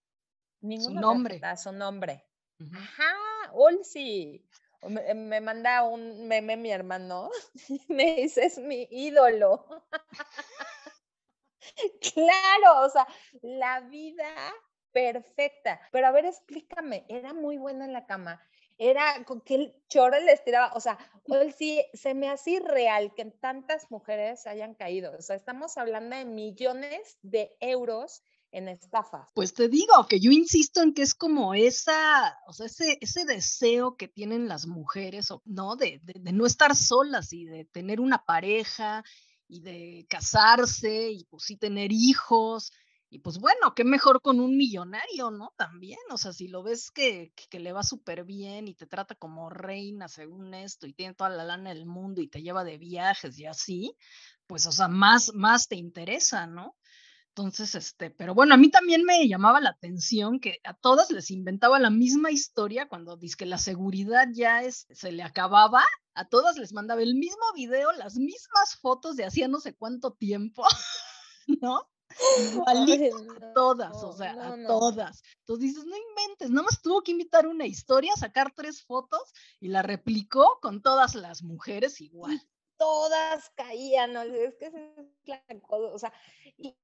ningún 0.60 0.94
nombre. 0.94 1.40
su 1.56 1.72
nombre. 1.72 2.24
Ajá, 2.72 3.14
Olsi. 3.52 4.44
Me, 4.82 5.14
me, 5.14 5.40
manda 5.40 5.84
un 5.84 6.28
meme 6.28 6.56
mi 6.56 6.70
hermano, 6.70 7.30
me 7.88 8.16
dice, 8.16 8.44
es 8.44 8.58
mi 8.58 8.86
ídolo. 8.90 9.64
claro, 12.14 12.82
o 12.82 12.90
sea, 12.90 13.06
la 13.40 13.80
vida 13.80 14.28
perfecta. 14.92 15.80
Pero 15.90 16.06
a 16.06 16.10
ver, 16.10 16.26
explícame, 16.26 17.06
era 17.08 17.32
muy 17.32 17.56
buena 17.56 17.86
en 17.86 17.94
la 17.94 18.06
cama 18.06 18.42
era 18.78 19.24
con 19.24 19.42
el 19.46 19.74
chorro 19.88 20.18
le 20.20 20.32
estiraba, 20.32 20.72
o 20.74 20.80
sea, 20.80 20.98
él 21.26 21.52
sí, 21.52 21.84
se 21.92 22.14
me 22.14 22.28
hace 22.28 22.52
irreal 22.52 23.14
que 23.14 23.24
tantas 23.26 23.90
mujeres 23.90 24.46
hayan 24.46 24.74
caído, 24.74 25.16
o 25.16 25.22
sea, 25.22 25.36
estamos 25.36 25.78
hablando 25.78 26.16
de 26.16 26.24
millones 26.24 27.18
de 27.22 27.56
euros 27.60 28.22
en 28.54 28.68
estafas. 28.68 29.28
Pues 29.34 29.52
te 29.52 29.68
digo 29.68 30.06
que 30.08 30.20
yo 30.20 30.30
insisto 30.30 30.80
en 30.80 30.94
que 30.94 31.02
es 31.02 31.14
como 31.14 31.54
esa, 31.54 32.38
o 32.46 32.52
sea, 32.52 32.66
ese, 32.66 32.98
ese 33.00 33.24
deseo 33.24 33.96
que 33.96 34.06
tienen 34.06 34.48
las 34.48 34.66
mujeres, 34.66 35.28
¿no? 35.44 35.76
De, 35.76 36.00
de, 36.04 36.32
no 36.32 36.46
estar 36.46 36.76
solas 36.76 37.32
y 37.32 37.44
de 37.44 37.64
tener 37.64 38.00
una 38.00 38.24
pareja 38.24 39.02
y 39.48 39.60
de 39.60 40.06
casarse 40.08 41.10
y 41.10 41.24
pues 41.24 41.44
sí 41.44 41.56
tener 41.56 41.90
hijos 41.92 42.72
y 43.10 43.18
pues 43.18 43.38
bueno, 43.38 43.74
qué 43.74 43.84
mejor 43.84 44.20
con 44.22 44.40
un 44.40 44.56
millonario, 44.56 45.30
¿no? 45.30 45.52
También, 45.56 45.98
o 46.10 46.18
sea, 46.18 46.32
si 46.32 46.48
lo 46.48 46.62
ves 46.62 46.90
que, 46.90 47.32
que, 47.50 47.60
le 47.60 47.72
va 47.72 47.82
súper 47.82 48.24
bien 48.24 48.66
y 48.66 48.74
te 48.74 48.86
trata 48.86 49.14
como 49.14 49.50
reina 49.50 50.08
según 50.08 50.54
esto 50.54 50.86
y 50.86 50.94
tiene 50.94 51.14
toda 51.14 51.30
la 51.30 51.44
lana 51.44 51.70
del 51.70 51.86
mundo 51.86 52.20
y 52.20 52.28
te 52.28 52.42
lleva 52.42 52.64
de 52.64 52.78
viajes 52.78 53.38
y 53.38 53.46
así, 53.46 53.96
pues, 54.46 54.66
o 54.66 54.72
sea, 54.72 54.88
más, 54.88 55.32
más 55.34 55.68
te 55.68 55.76
interesa, 55.76 56.46
¿no? 56.46 56.76
Entonces, 57.36 57.74
este, 57.74 58.10
pero 58.10 58.32
bueno, 58.32 58.54
a 58.54 58.56
mí 58.56 58.70
también 58.70 59.02
me 59.02 59.26
llamaba 59.26 59.60
la 59.60 59.70
atención 59.70 60.38
que 60.38 60.60
a 60.62 60.72
todas 60.72 61.10
les 61.10 61.32
inventaba 61.32 61.80
la 61.80 61.90
misma 61.90 62.30
historia 62.30 62.88
cuando 62.88 63.16
dice 63.16 63.38
que 63.38 63.46
la 63.46 63.58
seguridad 63.58 64.28
ya 64.32 64.62
es, 64.62 64.86
se 64.92 65.10
le 65.10 65.24
acababa, 65.24 65.82
a 66.14 66.28
todas 66.28 66.56
les 66.58 66.72
mandaba 66.72 67.02
el 67.02 67.16
mismo 67.16 67.42
video, 67.56 67.90
las 67.90 68.14
mismas 68.14 68.76
fotos 68.80 69.16
de 69.16 69.24
hacía 69.24 69.48
no 69.48 69.58
sé 69.58 69.74
cuánto 69.74 70.12
tiempo, 70.12 70.62
¿no? 71.60 71.90
Igualito 72.52 73.16
a 73.16 73.52
todas, 73.52 74.04
o 74.04 74.12
sea, 74.12 74.30
a 74.30 74.66
todas. 74.68 75.20
Entonces 75.40 75.70
dices, 75.70 75.84
no 75.86 75.96
inventes, 75.96 76.50
nada 76.50 76.66
más 76.66 76.80
tuvo 76.82 77.02
que 77.02 77.10
invitar 77.10 77.48
una 77.48 77.66
historia, 77.66 78.12
sacar 78.14 78.52
tres 78.54 78.84
fotos 78.84 79.32
y 79.58 79.70
la 79.70 79.82
replicó 79.82 80.60
con 80.62 80.82
todas 80.82 81.16
las 81.16 81.42
mujeres 81.42 82.00
igual. 82.00 82.40
Todas 82.76 83.50
caían, 83.56 84.12
¿no? 84.12 84.22
Es 84.22 84.54
que 84.54 84.66
es 84.66 84.72
la 85.24 85.42
cosa, 85.60 85.92
o 85.92 85.98
sea, 85.98 86.12
y 86.56 86.76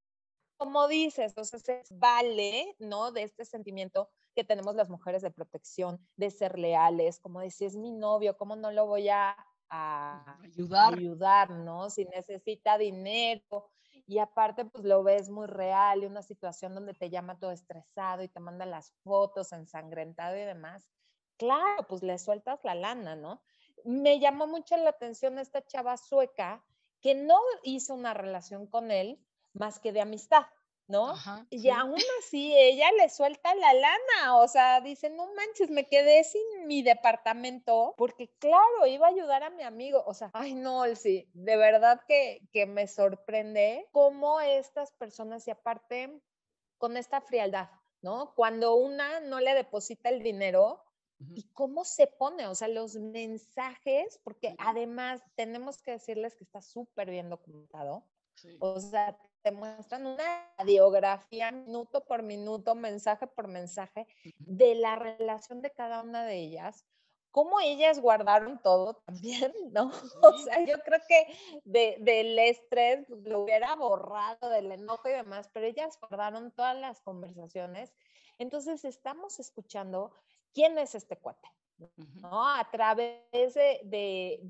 como 0.61 0.88
dices, 0.88 1.31
entonces 1.31 1.87
vale, 1.90 2.76
¿no? 2.79 3.12
De 3.12 3.23
este 3.23 3.47
sentimiento 3.47 4.11
que 4.35 4.45
tenemos 4.45 4.75
las 4.75 4.90
mujeres 4.90 5.23
de 5.23 5.31
protección, 5.31 6.07
de 6.17 6.31
ser 6.31 6.59
leales, 6.59 7.19
como 7.19 7.40
decía, 7.40 7.67
es 7.67 7.76
mi 7.76 7.93
novio, 7.93 8.37
¿cómo 8.37 8.57
no 8.57 8.71
lo 8.71 8.85
voy 8.85 9.09
a, 9.09 9.35
a 9.71 10.38
ayudar. 10.45 10.93
ayudar, 10.93 11.49
¿no? 11.49 11.88
Si 11.88 12.05
necesita 12.05 12.76
dinero, 12.76 13.71
y 14.07 14.19
aparte 14.19 14.67
pues 14.67 14.85
lo 14.85 15.02
ves 15.02 15.31
muy 15.31 15.47
real 15.47 16.02
y 16.02 16.07
una 16.07 16.21
situación 16.21 16.75
donde 16.75 16.93
te 16.93 17.09
llama 17.09 17.38
todo 17.38 17.52
estresado 17.52 18.23
y 18.23 18.29
te 18.29 18.40
manda 18.40 18.67
las 18.67 18.93
fotos 19.02 19.52
ensangrentado 19.52 20.37
y 20.37 20.40
demás, 20.40 20.90
claro, 21.38 21.87
pues 21.88 22.02
le 22.02 22.19
sueltas 22.19 22.61
la 22.64 22.75
lana, 22.75 23.17
¿no? 23.17 23.40
Me 23.83 24.21
llamó 24.21 24.47
mucho 24.47 24.76
la 24.76 24.90
atención 24.90 25.38
esta 25.38 25.64
chava 25.64 25.97
sueca 25.97 26.62
que 27.00 27.14
no 27.14 27.38
hizo 27.62 27.95
una 27.95 28.12
relación 28.12 28.67
con 28.67 28.90
él 28.90 29.25
más 29.52 29.78
que 29.78 29.92
de 29.92 30.00
amistad. 30.00 30.47
¿no? 30.90 31.14
y 31.50 31.71
aún 31.71 32.00
así 32.19 32.52
ella 32.52 32.90
le 32.99 33.09
suelta 33.09 33.54
la 33.54 33.73
lana, 33.73 34.38
o 34.38 34.49
sea, 34.49 34.80
dice, 34.80 35.09
no 35.09 35.33
manches, 35.35 35.71
me 35.71 35.87
quedé 35.87 36.25
sin 36.25 36.66
mi 36.66 36.83
departamento 36.83 37.95
porque 37.97 38.28
claro, 38.40 38.87
iba 38.88 39.07
a 39.07 39.11
ayudar 39.11 39.45
a 39.45 39.50
mi 39.50 39.62
amigo, 39.62 40.02
o 40.04 40.14
sea, 40.14 40.30
ay 40.35 40.54
no, 40.54 40.85
sí, 40.97 41.30
de 41.33 41.57
verdad 41.57 42.00
que, 42.09 42.42
que 42.52 42.66
me 42.66 42.88
sorprende 42.88 43.87
cómo 43.92 44.40
estas 44.40 44.90
personas 44.90 45.47
y 45.47 45.52
aparte 45.52 46.21
con 46.76 46.97
esta 46.97 47.21
frialdad, 47.21 47.71
¿no? 48.02 48.35
Cuando 48.35 48.75
una 48.75 49.21
no 49.21 49.38
le 49.38 49.54
deposita 49.54 50.09
el 50.09 50.25
dinero, 50.25 50.85
¿Y 51.35 51.42
cómo 51.52 51.85
se 51.85 52.07
pone? 52.07 52.47
O 52.47 52.54
sea, 52.54 52.69
los 52.69 52.97
mensajes, 52.97 54.19
porque 54.25 54.54
además 54.59 55.21
tenemos 55.35 55.83
que 55.83 55.90
decirles 55.90 56.35
que 56.35 56.45
está 56.45 56.62
súper 56.62 57.11
bien 57.11 57.28
documentado. 57.28 58.04
O 58.59 58.80
sea, 58.80 59.19
te 59.42 59.52
muestran 59.52 60.06
una 60.06 60.52
radiografía 60.59 61.50
minuto 61.50 62.04
por 62.04 62.23
minuto, 62.23 62.75
mensaje 62.75 63.26
por 63.26 63.49
mensaje, 63.49 64.06
de 64.38 64.75
la 64.75 64.97
relación 64.97 65.62
de 65.62 65.70
cada 65.70 66.02
una 66.02 66.25
de 66.25 66.37
ellas, 66.37 66.87
cómo 67.30 67.61
ellas 67.61 68.00
guardaron 68.00 68.61
todo 68.62 68.94
también, 68.94 69.52
¿no? 69.73 69.90
O 70.23 70.38
sea, 70.38 70.64
yo 70.64 70.78
creo 70.80 71.00
que 71.09 71.61
de, 71.64 71.97
del 72.00 72.38
estrés 72.38 73.09
lo 73.09 73.40
hubiera 73.40 73.75
borrado, 73.76 74.49
del 74.50 74.73
enojo 74.73 75.09
y 75.09 75.12
demás, 75.12 75.49
pero 75.52 75.66
ellas 75.66 75.99
guardaron 76.00 76.50
todas 76.52 76.76
las 76.76 77.00
conversaciones. 77.00 77.92
Entonces, 78.38 78.85
estamos 78.85 79.38
escuchando 79.38 80.12
quién 80.52 80.78
es 80.78 80.94
este 80.94 81.16
cuate, 81.18 81.49
¿no? 82.20 82.49
A 82.49 82.68
través 82.70 83.54
de, 83.54 83.80
de 83.85 84.42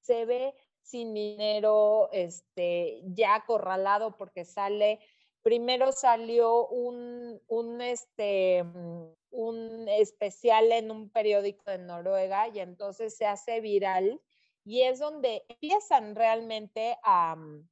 se 0.00 0.24
ve 0.26 0.54
sin 0.82 1.14
dinero, 1.14 2.08
este, 2.12 3.02
ya 3.04 3.36
acorralado 3.36 4.16
porque 4.16 4.44
sale, 4.44 5.00
primero 5.42 5.92
salió 5.92 6.66
un, 6.68 7.40
un, 7.48 7.80
este, 7.80 8.62
mm, 8.64 9.06
un 9.30 9.88
especial 9.88 10.70
en 10.72 10.90
un 10.90 11.10
periódico 11.10 11.70
de 11.70 11.78
Noruega 11.78 12.48
y 12.48 12.60
entonces 12.60 13.16
se 13.16 13.26
hace 13.26 13.60
viral 13.60 14.20
y 14.64 14.82
es 14.82 14.98
donde 14.98 15.44
empiezan 15.48 16.14
realmente 16.14 16.96
a, 17.02 17.36
mm, 17.36 17.68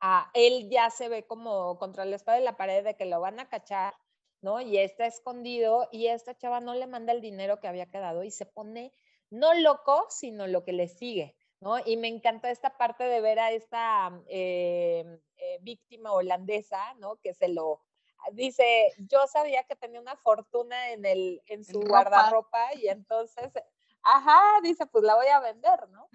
a 0.00 0.30
él 0.34 0.68
ya 0.70 0.90
se 0.90 1.08
ve 1.08 1.26
como 1.26 1.78
contra 1.78 2.04
la 2.04 2.16
espada 2.16 2.38
de 2.38 2.44
la 2.44 2.56
pared 2.56 2.84
de 2.84 2.96
que 2.96 3.06
lo 3.06 3.20
van 3.20 3.40
a 3.40 3.48
cachar, 3.48 3.94
¿no? 4.40 4.60
Y 4.60 4.78
está 4.78 5.06
escondido 5.06 5.88
y 5.90 6.06
esta 6.06 6.36
chava 6.36 6.60
no 6.60 6.74
le 6.74 6.86
manda 6.86 7.12
el 7.12 7.20
dinero 7.20 7.60
que 7.60 7.68
había 7.68 7.90
quedado 7.90 8.22
y 8.22 8.30
se 8.30 8.46
pone 8.46 8.92
no 9.30 9.54
loco, 9.54 10.06
sino 10.08 10.46
lo 10.46 10.64
que 10.64 10.72
le 10.72 10.88
sigue. 10.88 11.36
¿No? 11.60 11.78
Y 11.84 11.96
me 11.96 12.08
encantó 12.08 12.48
esta 12.48 12.76
parte 12.76 13.04
de 13.04 13.20
ver 13.20 13.38
a 13.38 13.50
esta 13.50 14.12
eh, 14.28 15.04
eh, 15.36 15.58
víctima 15.60 16.12
holandesa, 16.12 16.94
¿no? 16.94 17.16
Que 17.16 17.34
se 17.34 17.48
lo 17.48 17.82
dice, 18.32 18.92
yo 18.98 19.26
sabía 19.26 19.64
que 19.64 19.76
tenía 19.76 20.00
una 20.00 20.16
fortuna 20.16 20.90
en, 20.90 21.04
el, 21.04 21.42
en 21.46 21.64
su 21.64 21.80
guardarropa 21.80 22.74
y 22.74 22.88
entonces, 22.88 23.50
ajá, 24.02 24.40
dice, 24.62 24.86
pues 24.86 25.04
la 25.04 25.14
voy 25.14 25.28
a 25.28 25.40
vender, 25.40 25.88
¿no? 25.90 26.08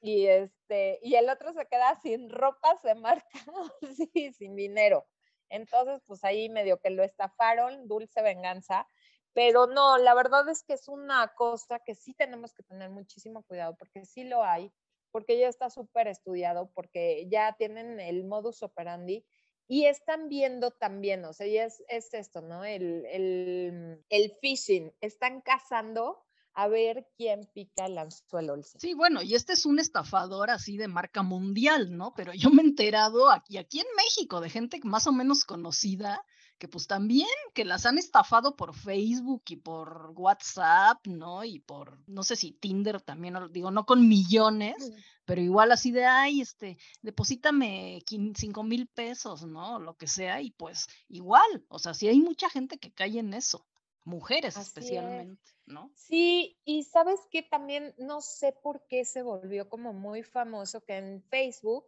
Y, 0.00 0.26
este, 0.26 0.98
y 1.02 1.14
el 1.16 1.28
otro 1.28 1.52
se 1.52 1.66
queda 1.66 1.98
sin 2.00 2.30
ropa, 2.30 2.76
se 2.82 2.94
marca, 2.94 3.28
sí, 4.14 4.32
sin 4.32 4.56
dinero. 4.56 5.06
Entonces, 5.50 6.00
pues 6.06 6.24
ahí 6.24 6.48
medio 6.48 6.80
que 6.80 6.90
lo 6.90 7.02
estafaron, 7.02 7.86
dulce 7.88 8.22
venganza. 8.22 8.86
Pero 9.32 9.66
no, 9.66 9.98
la 9.98 10.14
verdad 10.14 10.48
es 10.48 10.62
que 10.62 10.72
es 10.72 10.88
una 10.88 11.28
cosa 11.34 11.78
que 11.80 11.94
sí 11.94 12.14
tenemos 12.14 12.52
que 12.52 12.62
tener 12.62 12.90
muchísimo 12.90 13.42
cuidado, 13.42 13.76
porque 13.76 14.04
sí 14.04 14.24
lo 14.24 14.42
hay 14.42 14.72
porque 15.10 15.38
ya 15.38 15.48
está 15.48 15.70
súper 15.70 16.08
estudiado, 16.08 16.70
porque 16.74 17.26
ya 17.30 17.54
tienen 17.58 18.00
el 18.00 18.24
modus 18.24 18.62
operandi 18.62 19.24
y 19.68 19.84
están 19.86 20.28
viendo 20.28 20.72
también, 20.72 21.24
o 21.24 21.32
sea, 21.32 21.46
y 21.46 21.56
es, 21.56 21.84
es 21.88 22.12
esto, 22.14 22.40
¿no? 22.40 22.64
El, 22.64 23.06
el, 23.06 24.04
el 24.08 24.32
phishing, 24.40 24.92
están 25.00 25.40
cazando 25.42 26.24
a 26.54 26.66
ver 26.66 27.08
quién 27.16 27.48
pica 27.54 27.86
el 27.86 27.96
anzuelo. 27.96 28.60
Sí, 28.62 28.94
bueno, 28.94 29.22
y 29.22 29.34
este 29.34 29.52
es 29.52 29.66
un 29.66 29.78
estafador 29.78 30.50
así 30.50 30.76
de 30.76 30.88
marca 30.88 31.22
mundial, 31.22 31.96
¿no? 31.96 32.12
Pero 32.14 32.32
yo 32.34 32.50
me 32.50 32.62
he 32.62 32.66
enterado 32.66 33.30
aquí, 33.30 33.58
aquí 33.58 33.78
en 33.78 33.86
México 33.96 34.40
de 34.40 34.50
gente 34.50 34.80
más 34.82 35.06
o 35.06 35.12
menos 35.12 35.44
conocida 35.44 36.24
que 36.60 36.68
pues 36.68 36.86
también 36.86 37.26
que 37.54 37.64
las 37.64 37.86
han 37.86 37.98
estafado 37.98 38.54
por 38.54 38.74
Facebook 38.74 39.42
y 39.48 39.56
por 39.56 40.12
WhatsApp, 40.14 41.04
¿no? 41.06 41.42
Y 41.42 41.58
por, 41.58 41.98
no 42.06 42.22
sé 42.22 42.36
si 42.36 42.52
Tinder 42.52 43.00
también, 43.00 43.34
digo, 43.50 43.70
no 43.70 43.86
con 43.86 44.06
millones, 44.06 44.92
pero 45.24 45.40
igual 45.40 45.72
así 45.72 45.90
de, 45.90 46.04
ay, 46.04 46.42
este, 46.42 46.76
deposítame 47.02 48.04
cinco 48.36 48.62
mil 48.62 48.86
pesos, 48.86 49.44
¿no? 49.46 49.78
Lo 49.78 49.96
que 49.96 50.06
sea, 50.06 50.42
y 50.42 50.50
pues 50.50 50.86
igual, 51.08 51.64
o 51.68 51.78
sea, 51.78 51.94
sí 51.94 52.08
hay 52.08 52.20
mucha 52.20 52.50
gente 52.50 52.78
que 52.78 52.92
cae 52.92 53.18
en 53.18 53.32
eso. 53.34 53.66
mujeres 54.04 54.56
especialmente, 54.56 55.50
¿no? 55.66 55.90
Sí, 55.94 56.58
y 56.64 56.84
sabes 56.84 57.20
que 57.30 57.42
también 57.42 57.94
no 57.98 58.20
sé 58.20 58.52
por 58.52 58.86
qué 58.86 59.04
se 59.04 59.22
volvió 59.22 59.68
como 59.68 59.92
muy 59.92 60.22
famoso 60.22 60.84
que 60.84 60.96
en 60.96 61.22
Facebook 61.22 61.86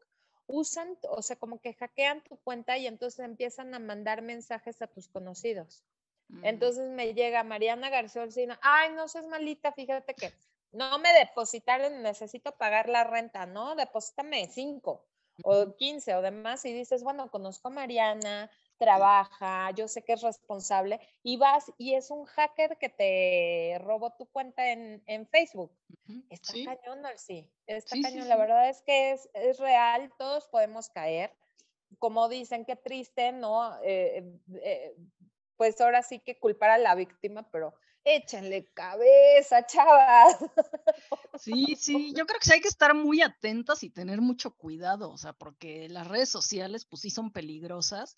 usan, 0.53 0.99
o 1.09 1.23
sea, 1.23 1.37
como 1.37 1.61
que 1.61 1.73
hackean 1.73 2.23
tu 2.23 2.37
cuenta 2.37 2.77
y 2.77 2.87
entonces 2.87 3.25
empiezan 3.25 3.75
a 3.75 3.79
mandar 3.79 4.21
mensajes 4.21 4.83
a 4.83 4.87
tus 4.87 5.09
conocidos. 5.09 5.83
Mm. 6.29 6.45
Entonces 6.45 6.91
me 6.91 7.15
llega 7.15 7.43
Mariana 7.43 7.89
García 7.89 8.23
Olcina, 8.23 8.61
ay, 8.63 8.93
no 8.93 9.09
seas 9.09 9.27
malita, 9.27 9.73
fíjate 9.73 10.15
que 10.15 10.33
no 10.71 10.99
me 10.99 11.13
depositaron, 11.15 12.03
necesito 12.03 12.53
pagar 12.53 12.91
la 12.91 13.03
renta, 13.03 13.47
¿no? 13.47 13.75
Deposítame 13.77 14.47
cinco 14.47 15.07
o 15.43 15.75
quince 15.77 16.15
o 16.15 16.21
demás 16.21 16.65
y 16.67 16.73
dices, 16.75 17.03
bueno, 17.03 17.31
conozco 17.31 17.69
a 17.69 17.71
Mariana, 17.71 18.51
trabaja, 18.83 19.71
yo 19.77 19.87
sé 19.87 20.03
que 20.03 20.15
es 20.15 20.23
responsable 20.23 20.99
y 21.23 21.37
vas 21.37 21.73
y 21.79 21.95
es 21.95 22.11
un 22.11 22.25
hacker 22.25 22.77
que 22.79 22.89
te 22.89 23.79
robó 23.79 24.11
tu 24.11 24.27
cuenta 24.27 24.73
en, 24.73 25.29
Facebook. 25.29 25.71
Está 26.29 26.53
cañón, 26.53 27.05
sí, 27.17 27.49
está 27.65 27.95
cañón. 28.03 28.29
La 28.29 28.37
verdad 28.37 28.69
es 28.69 28.83
que 28.83 29.13
es, 29.13 29.31
es, 29.35 29.61
real, 29.61 30.13
todos 30.19 30.49
podemos 30.49 30.89
caer. 30.89 31.33
Como 32.01 32.29
dicen, 32.29 32.65
qué 32.65 32.75
triste, 32.75 33.31
¿no? 33.31 33.81
Eh, 33.85 34.25
eh, 34.55 34.97
pues 35.57 35.81
ahora 35.81 36.03
sí 36.03 36.19
que 36.19 36.41
culpar 36.41 36.71
a 36.71 36.79
la 36.79 36.97
víctima, 36.97 37.49
pero 37.53 37.75
échenle 38.03 38.67
cabeza, 38.75 39.65
chavas. 39.65 40.39
Sí, 41.39 41.77
sí, 41.77 42.13
yo 42.15 42.27
creo 42.27 42.39
que 42.39 42.45
sí 42.45 42.53
hay 42.53 42.61
que 42.61 42.69
estar 42.69 42.95
muy 42.95 43.23
atentas 43.23 43.83
y 43.83 43.91
tener 43.91 44.21
mucho 44.21 44.55
cuidado, 44.55 45.11
o 45.11 45.17
sea, 45.17 45.33
porque 45.33 45.89
las 45.89 46.07
redes 46.07 46.29
sociales 46.29 46.85
pues 46.85 47.03
sí 47.03 47.11
son 47.11 47.33
peligrosas 47.33 48.17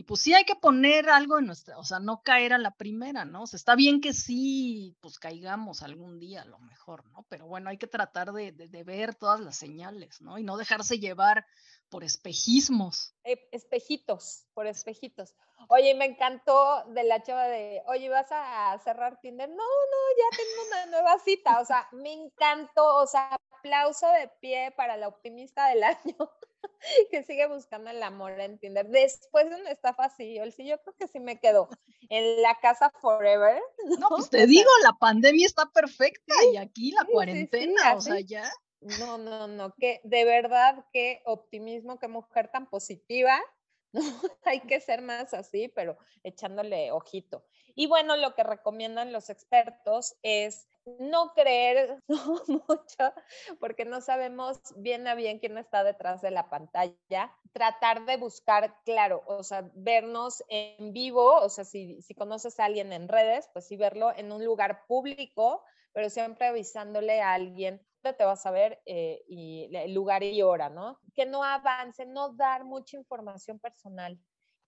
y 0.00 0.02
pues 0.02 0.22
sí 0.22 0.32
hay 0.32 0.44
que 0.44 0.54
poner 0.54 1.10
algo 1.10 1.38
en 1.38 1.44
nuestra, 1.44 1.76
o 1.78 1.84
sea, 1.84 2.00
no 2.00 2.22
caer 2.22 2.54
a 2.54 2.58
la 2.58 2.70
primera, 2.70 3.26
¿no? 3.26 3.42
O 3.42 3.46
sea, 3.46 3.58
está 3.58 3.74
bien 3.74 4.00
que 4.00 4.14
sí, 4.14 4.96
pues 5.02 5.18
caigamos 5.18 5.82
algún 5.82 6.18
día 6.18 6.40
a 6.40 6.46
lo 6.46 6.58
mejor, 6.58 7.04
¿no? 7.10 7.26
Pero 7.28 7.46
bueno, 7.46 7.68
hay 7.68 7.76
que 7.76 7.86
tratar 7.86 8.32
de, 8.32 8.50
ver 8.86 9.14
todas 9.14 9.40
las 9.40 9.56
señales, 9.56 10.22
¿no? 10.22 10.38
Y 10.38 10.42
no 10.42 10.56
dejarse 10.56 10.98
llevar 10.98 11.44
por 11.90 12.02
espejismos. 12.02 13.14
Espejitos, 13.52 14.46
por 14.54 14.66
espejitos. 14.66 15.34
Oye, 15.68 15.94
me 15.94 16.06
encantó 16.06 16.82
de 16.94 17.04
la 17.04 17.22
chava 17.22 17.44
de, 17.48 17.82
oye, 17.86 18.08
¿vas 18.08 18.28
a 18.30 18.80
cerrar 18.82 19.20
Tinder? 19.20 19.50
No, 19.50 19.56
no, 19.56 19.62
ya 20.16 20.34
tengo 20.34 20.66
una 20.66 20.86
nueva 20.86 21.18
cita. 21.18 21.60
O 21.60 21.64
sea, 21.66 21.86
me 21.92 22.14
encantó, 22.14 22.96
o 22.96 23.06
sea, 23.06 23.38
aplauso 23.58 24.10
de 24.12 24.28
pie 24.40 24.72
para 24.74 24.96
la 24.96 25.08
optimista 25.08 25.68
del 25.68 25.82
año. 25.84 26.16
que 27.10 27.22
sigue 27.22 27.46
buscando 27.46 27.90
el 27.90 28.02
amor 28.02 28.38
en 28.40 28.58
Tinder. 28.58 28.88
Después 28.88 29.48
de 29.48 29.56
una 29.56 29.70
estafa 29.70 30.04
así, 30.04 30.38
sí, 30.56 30.66
yo 30.66 30.80
creo 30.82 30.94
que 30.98 31.08
sí 31.08 31.20
me 31.20 31.38
quedo 31.40 31.68
en 32.08 32.42
la 32.42 32.58
casa 32.60 32.90
forever. 33.00 33.60
No, 34.00 34.08
pues 34.08 34.30
te 34.30 34.46
digo, 34.46 34.70
la 34.82 34.92
pandemia 34.92 35.46
está 35.46 35.66
perfecta 35.66 36.34
y 36.52 36.56
aquí 36.56 36.92
la 36.92 37.04
cuarentena, 37.04 37.94
o 37.94 38.00
sea, 38.00 38.20
ya. 38.20 38.50
No, 38.80 39.18
no, 39.18 39.46
no, 39.46 39.74
que 39.74 40.00
de 40.04 40.24
verdad 40.24 40.84
qué 40.92 41.20
optimismo, 41.26 41.98
qué 41.98 42.08
mujer 42.08 42.50
tan 42.50 42.66
positiva. 42.66 43.38
¿No? 43.92 44.00
Hay 44.44 44.60
que 44.60 44.80
ser 44.80 45.02
más 45.02 45.34
así, 45.34 45.68
pero 45.68 45.98
echándole 46.22 46.92
ojito. 46.92 47.44
Y 47.74 47.86
bueno, 47.86 48.16
lo 48.16 48.34
que 48.34 48.42
recomiendan 48.42 49.12
los 49.12 49.30
expertos 49.30 50.16
es 50.22 50.68
no 50.98 51.32
creer 51.34 52.02
mucho 52.48 53.12
porque 53.58 53.84
no 53.84 54.00
sabemos 54.00 54.60
bien 54.76 55.06
a 55.06 55.14
bien 55.14 55.38
quién 55.38 55.58
está 55.58 55.84
detrás 55.84 56.22
de 56.22 56.30
la 56.30 56.48
pantalla. 56.48 57.32
Tratar 57.52 58.04
de 58.06 58.16
buscar, 58.16 58.76
claro, 58.84 59.22
o 59.26 59.42
sea, 59.42 59.70
vernos 59.74 60.42
en 60.48 60.92
vivo, 60.92 61.36
o 61.36 61.48
sea, 61.48 61.64
si, 61.64 62.00
si 62.02 62.14
conoces 62.14 62.60
a 62.60 62.64
alguien 62.64 62.92
en 62.92 63.08
redes, 63.08 63.48
pues 63.52 63.66
sí 63.66 63.76
verlo 63.76 64.12
en 64.16 64.32
un 64.32 64.44
lugar 64.44 64.86
público, 64.86 65.62
pero 65.92 66.10
siempre 66.10 66.46
avisándole 66.46 67.20
a 67.20 67.34
alguien 67.34 67.80
te 68.00 68.24
vas 68.24 68.44
a 68.46 68.50
ver 68.50 68.80
eh, 68.86 69.22
el 69.28 69.94
lugar 69.94 70.22
y 70.22 70.42
hora, 70.42 70.68
¿no? 70.70 70.98
Que 71.14 71.26
no 71.26 71.44
avance, 71.44 72.06
no 72.06 72.30
dar 72.30 72.64
mucha 72.64 72.96
información 72.96 73.58
personal. 73.58 74.18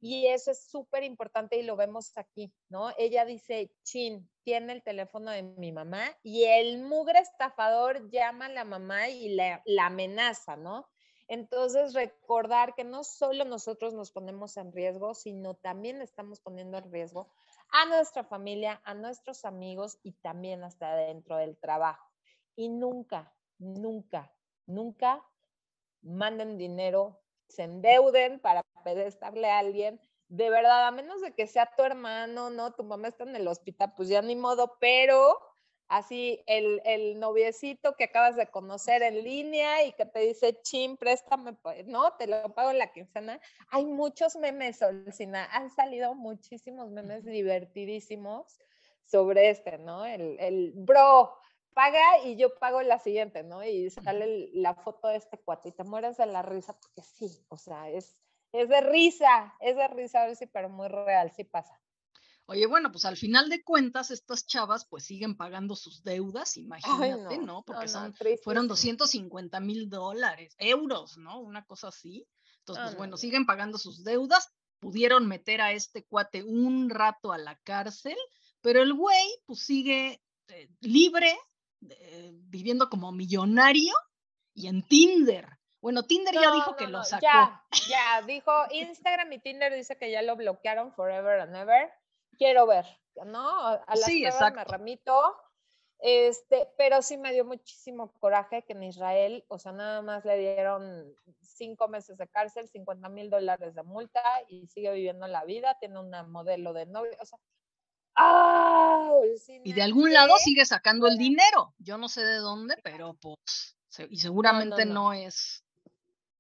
Y 0.01 0.27
eso 0.27 0.51
es 0.51 0.67
súper 0.69 1.05
importante 1.05 1.57
y 1.57 1.63
lo 1.63 1.77
vemos 1.77 2.17
aquí, 2.19 2.53
¿no? 2.69 2.91
Ella 2.99 3.25
dice, 3.25 3.71
chin, 3.85 4.29
tiene 4.43 4.73
el 4.73 4.83
teléfono 4.83 5.31
de 5.31 5.45
mi 5.45 5.71
mamá 5.71 6.05
y 6.25 6.45
el 6.45 6.83
mugre 6.83 7.21
estafador 7.21 8.11
llama 8.11 8.47
a 8.47 8.51
la 8.51 8.65
mamá 8.65 9.09
y 9.09 9.29
la, 9.29 9.63
la 9.65 9.87
amenaza, 9.87 10.57
¿no? 10.57 10.89
Entonces, 11.29 11.95
recordar 11.95 12.75
que 12.75 12.85
no 12.85 13.05
solo 13.05 13.45
nosotros 13.45 13.95
nos 13.95 14.11
ponemos 14.11 14.57
en 14.57 14.73
riesgo, 14.73 15.15
sino 15.15 15.55
también 15.55 16.03
estamos 16.03 16.41
poniendo 16.41 16.79
en 16.79 16.91
riesgo 16.91 17.31
a 17.71 17.87
nuestra 17.87 18.25
familia, 18.25 18.83
a 18.85 18.95
nuestros 18.95 19.45
amigos 19.45 19.99
y 20.03 20.13
también 20.13 20.63
hasta 20.63 20.95
dentro 20.95 21.37
del 21.37 21.57
trabajo. 21.57 22.12
Y 22.57 22.69
nunca, 22.69 23.35
nunca, 23.59 24.33
nunca 24.67 25.25
manden 26.03 26.59
dinero 26.59 27.23
se 27.53 27.65
endeuden 27.65 28.41
para 28.41 28.63
prestarle 28.83 29.51
a 29.51 29.59
alguien, 29.59 30.01
de 30.29 30.49
verdad, 30.49 30.87
a 30.87 30.91
menos 30.91 31.21
de 31.21 31.35
que 31.35 31.47
sea 31.47 31.71
tu 31.77 31.83
hermano, 31.83 32.51
¿no? 32.51 32.73
Tu 32.73 32.83
mamá 32.83 33.09
está 33.09 33.25
en 33.25 33.37
el 33.37 33.47
hospital, 33.47 33.93
pues 33.95 34.09
ya 34.09 34.23
ni 34.23 34.35
modo, 34.35 34.79
pero 34.81 35.39
así 35.89 36.43
el, 36.47 36.81
el 36.87 37.21
noviecito 37.21 37.95
que 37.97 38.05
acabas 38.05 38.37
de 38.37 38.47
conocer 38.47 39.03
en 39.03 39.23
línea 39.23 39.85
y 39.85 39.93
que 39.93 40.07
te 40.07 40.21
dice, 40.21 40.59
chin, 40.63 40.97
préstame, 40.97 41.53
pues, 41.53 41.87
¿no? 41.87 42.15
Te 42.17 42.27
lo 42.27 42.55
pago 42.55 42.71
en 42.71 42.79
la 42.79 42.93
quincena. 42.93 43.39
Hay 43.69 43.85
muchos 43.85 44.37
memes, 44.37 44.81
Olcina, 44.81 45.45
han 45.53 45.71
salido 45.71 46.15
muchísimos 46.15 46.91
memes 46.91 47.25
divertidísimos 47.25 48.59
sobre 49.05 49.51
este, 49.51 49.77
¿no? 49.77 50.07
El, 50.07 50.39
el 50.41 50.73
bro, 50.75 51.37
paga 51.75 52.25
y 52.25 52.37
yo 52.37 52.55
pago 52.59 52.83
la 52.83 52.99
siguiente, 52.99 53.43
¿no? 53.43 53.65
Y 53.65 53.91
sale 53.91 54.51
la 54.53 54.75
foto 54.75 55.09
de 55.09 55.17
este 55.17 55.39
cuate 55.39 55.71
y 55.71 55.73
te 55.73 55.85
mueres 55.85 56.17
de 56.17 56.27
la 56.27 56.43
risa 56.43 56.79
porque 56.79 57.03
sí, 57.03 57.45
o 57.49 57.57
sea, 57.57 57.91
es, 57.91 58.17
es 58.53 58.69
de 58.69 58.81
risa, 58.81 59.55
es 59.61 59.77
de 59.77 59.89
risa, 59.89 60.23
a 60.23 60.27
ver 60.27 60.37
si, 60.37 60.47
pero 60.47 60.69
muy 60.69 60.89
real, 60.89 61.31
sí 61.31 61.45
pasa. 61.45 61.81
Oye, 62.47 62.67
bueno, 62.67 62.91
pues 62.91 63.05
al 63.05 63.17
final 63.17 63.49
de 63.49 63.63
cuentas, 63.63 64.11
estas 64.11 64.47
chavas 64.47 64.85
pues 64.85 65.05
siguen 65.05 65.37
pagando 65.37 65.77
sus 65.77 66.03
deudas, 66.03 66.57
imagínate, 66.57 67.39
¿no? 67.39 67.63
Porque 67.63 67.89
son, 67.89 68.15
fueron 68.43 68.67
250 68.67 69.61
mil 69.61 69.89
dólares, 69.89 70.55
euros, 70.59 71.17
¿no? 71.19 71.41
Una 71.41 71.65
cosa 71.65 71.89
así. 71.89 72.27
Entonces, 72.59 72.85
pues 72.85 72.97
bueno, 72.97 73.17
siguen 73.17 73.47
pagando 73.47 73.79
sus 73.79 74.05
deudas, 74.05 74.53
pudieron 74.81 75.29
meter 75.29 75.61
a 75.61 75.73
este 75.73 76.05
cuate 76.05 76.43
un 76.43 76.91
rato 76.91 77.33
a 77.33 77.39
la 77.39 77.57
cárcel, 77.63 78.17
pero 78.61 78.83
el 78.83 78.93
güey 78.93 79.27
pues 79.47 79.61
sigue 79.61 80.21
eh, 80.49 80.69
libre, 80.81 81.37
eh, 81.91 82.31
viviendo 82.33 82.89
como 82.89 83.13
millonario 83.13 83.93
y 84.55 84.69
en 84.69 84.83
Tinder. 84.83 85.49
Bueno, 85.81 86.05
Tinder 86.05 86.35
ya 86.35 86.53
dijo 86.53 86.77
que 86.77 86.87
lo 86.87 87.03
sacó. 87.03 87.23
Ya, 87.23 87.65
ya, 87.89 88.23
dijo 88.23 88.53
Instagram 88.71 89.33
y 89.33 89.41
Tinder 89.41 89.75
dice 89.75 89.97
que 89.97 90.11
ya 90.11 90.23
lo 90.23 90.37
bloquearon 90.37 90.93
forever 90.93 91.41
and 91.41 91.57
ever. 91.57 91.91
Quiero 92.39 92.67
ver, 92.67 92.87
¿no? 93.27 93.67
A 93.67 93.85
las 93.89 94.05
sí, 94.05 94.23
me 94.23 94.65
remito. 94.65 95.35
Este, 95.99 96.69
pero 96.77 97.01
sí 97.01 97.17
me 97.17 97.33
dio 97.33 97.45
muchísimo 97.45 98.13
coraje 98.19 98.65
que 98.65 98.73
en 98.73 98.83
Israel, 98.83 99.45
o 99.47 99.61
sea, 99.61 99.71
nada 99.71 100.03
más 100.03 100.25
le 100.25 100.37
dieron 100.37 101.15
cinco 101.41 101.87
meses 101.87 102.19
de 102.19 102.27
cárcel, 102.27 102.69
50 102.69 103.09
mil 103.09 103.31
dólares 103.31 103.77
de 103.77 103.85
multa 103.85 104.21
y 104.49 104.67
sigue 104.67 104.93
viviendo 104.93 105.29
la 105.29 105.45
vida, 105.45 105.77
tiene 105.79 106.01
una 106.01 106.25
modelo 106.25 106.73
de 106.73 106.87
novio, 106.87 107.13
o 107.21 107.25
sea, 107.25 107.39
¡Ah! 108.17 109.11
Y 109.65 109.73
de 109.73 109.83
algún 109.83 110.13
lado 110.13 110.37
sigue 110.39 110.65
sacando 110.65 111.07
el 111.07 111.17
dinero. 111.17 111.75
Yo 111.79 111.99
no 111.99 112.09
sé 112.09 112.23
de 112.25 112.37
dónde, 112.37 112.77
pero 112.83 113.15
pues, 113.15 113.77
y 114.11 114.19
seguramente 114.19 114.85
no, 114.85 115.13
es, 115.13 115.65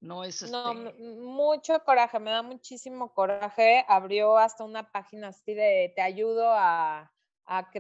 no 0.00 0.24
es 0.24 0.42
No, 0.50 0.72
este 0.72 1.02
mucho 1.02 1.82
coraje, 1.84 2.18
me 2.18 2.30
da 2.30 2.42
muchísimo 2.42 3.12
coraje. 3.14 3.84
Abrió 3.88 4.36
hasta 4.36 4.64
una 4.64 4.90
página 4.90 5.28
así 5.28 5.54
de 5.54 5.92
te 5.94 6.02
ayudo 6.02 6.50
a, 6.50 7.12
a, 7.46 7.70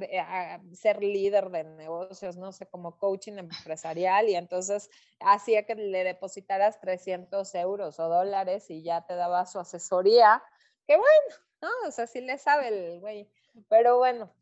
ser 0.72 1.02
líder 1.02 1.50
de 1.50 1.64
negocios, 1.64 2.36
no 2.36 2.52
sé, 2.52 2.66
como 2.66 2.98
coaching 2.98 3.38
empresarial 3.38 4.28
y 4.28 4.36
entonces 4.36 4.90
hacía 5.20 5.64
que 5.64 5.74
le 5.74 6.04
depositaras 6.04 6.80
300 6.80 7.54
euros 7.56 7.98
o 7.98 8.08
dólares 8.08 8.70
y 8.70 8.82
ya 8.82 9.06
te 9.06 9.14
daba 9.14 9.46
su 9.46 9.58
asesoría. 9.58 10.42
Que 10.86 10.96
bueno, 10.96 11.36
¿no? 11.60 11.88
O 11.88 11.90
sea, 11.90 12.06
sí 12.06 12.20
le 12.20 12.38
sabe 12.38 12.68
el 12.68 13.00
güey. 13.00 13.28
Pero 13.68 13.98
bueno, 13.98 14.32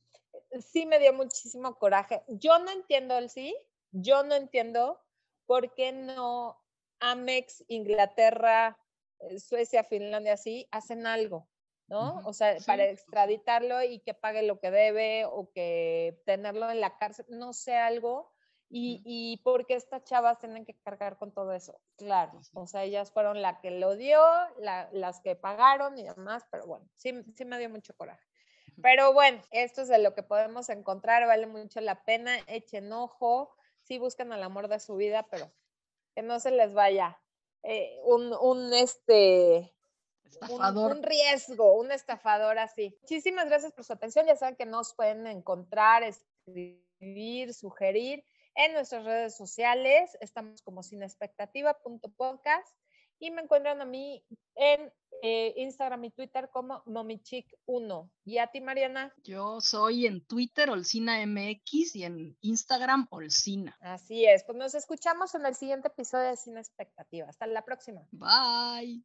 sí 0.61 0.87
me 0.87 0.99
dio 0.99 1.13
muchísimo 1.13 1.77
coraje. 1.77 2.23
Yo 2.29 2.59
no 2.59 2.71
entiendo 2.71 3.19
el 3.19 3.31
sí, 3.31 3.57
yo 3.93 4.23
no 4.23 4.35
entiendo 4.35 5.01
por 5.47 5.75
qué 5.75 5.93
no 5.93 6.61
Amex, 7.01 7.65
Inglaterra, 7.69 8.79
eh, 9.21 9.39
Suecia, 9.41 9.85
Finlandia, 9.85 10.35
así, 10.35 10.69
hacen 10.71 11.07
algo, 11.07 11.49
¿no? 11.89 12.21
O 12.25 12.33
sea, 12.33 12.57
para 12.67 12.85
extraditarlo 12.85 13.83
y 13.83 14.01
que 14.01 14.15
pague 14.15 14.43
lo 14.43 14.61
que 14.61 14.71
debe 14.71 15.25
o 15.25 15.51
que 15.53 16.21
tenerlo 16.25 16.71
en 16.71 16.81
la 16.81 16.97
cárcel, 16.99 17.27
no 17.29 17.53
sé, 17.53 17.77
algo. 17.77 18.33
Y, 18.73 19.03
y 19.05 19.39
porque 19.39 19.75
estas 19.75 20.05
chavas 20.05 20.39
tienen 20.39 20.65
que 20.65 20.79
cargar 20.79 21.19
con 21.19 21.33
todo 21.33 21.53
eso. 21.53 21.81
Claro, 21.97 22.41
o 22.55 22.69
sea, 22.69 22.85
ellas 22.85 23.11
fueron 23.11 23.43
las 23.43 23.59
que 23.59 23.73
lo 23.73 23.97
dio, 23.97 24.23
las 24.93 25.21
que 25.23 25.35
pagaron 25.35 25.99
y 25.99 26.05
demás, 26.05 26.45
pero 26.53 26.67
bueno, 26.67 26.89
sí, 26.95 27.13
sí 27.35 27.45
me 27.45 27.59
dio 27.59 27.69
mucho 27.69 27.97
coraje. 27.97 28.30
Pero 28.83 29.13
bueno, 29.13 29.43
esto 29.51 29.83
es 29.83 29.89
de 29.89 29.99
lo 29.99 30.15
que 30.15 30.23
podemos 30.23 30.69
encontrar, 30.69 31.27
vale 31.27 31.47
mucho 31.47 31.81
la 31.81 32.05
pena, 32.05 32.39
echen 32.47 32.93
ojo, 32.93 33.55
sí 33.83 33.99
buscan 33.99 34.33
el 34.33 34.43
amor 34.43 34.69
de 34.69 34.81
su 34.81 34.97
vida, 34.97 35.27
pero 35.31 35.51
que 36.15 36.23
no 36.23 36.41
se 36.41 36.51
les 36.51 36.73
vaya 36.73 37.21
eh, 37.63 37.99
un, 38.05 38.33
un, 38.41 38.73
este, 38.73 39.73
Estafador. 40.31 40.93
Un, 40.93 41.03
riesgo, 41.03 41.75
un 41.75 41.91
estafador 41.93 42.59
así. 42.59 42.97
Muchísimas 43.03 43.49
gracias 43.49 43.73
por 43.73 43.85
su 43.85 43.93
atención. 43.93 44.27
Ya 44.27 44.37
saben 44.37 44.57
que 44.57 44.67
nos 44.67 44.95
pueden 44.95 45.27
encontrar, 45.27 46.03
escribir, 46.03 47.53
sugerir 47.53 48.25
en 48.55 48.73
nuestras 48.73 49.05
redes 49.05 49.37
sociales. 49.37 50.17
Estamos 50.21 50.63
como 50.63 50.83
sin 50.83 51.03
expectativa.podcast 51.03 52.77
y 53.19 53.31
me 53.31 53.43
encuentran 53.43 53.81
a 53.81 53.85
mí 53.85 54.25
en 54.55 54.93
eh, 55.23 55.55
Instagram 55.57 56.05
y 56.05 56.11
Twitter 56.11 56.49
como 56.53 56.83
momichic1. 56.85 58.11
¿Y 58.25 58.39
a 58.39 58.47
ti, 58.49 58.61
Mariana? 58.61 59.13
Yo 59.23 59.61
soy 59.61 60.07
en 60.07 60.25
Twitter 60.27 60.71
Olcina 60.71 61.25
MX 61.27 61.97
y 61.97 62.05
en 62.05 62.37
Instagram 62.41 63.07
Olcina. 63.11 63.77
Así 63.81 64.27
es, 64.27 64.45
pues 64.45 64.57
nos 64.57 64.75
escuchamos 64.75 65.35
en 65.35 65.47
el 65.47 65.55
siguiente 65.55 65.89
episodio 65.89 66.31
de 66.31 66.37
Sin 66.37 66.57
Expectativa. 66.57 67.29
Hasta 67.29 67.47
la 67.47 67.65
próxima. 67.65 68.03
Bye. 68.13 68.99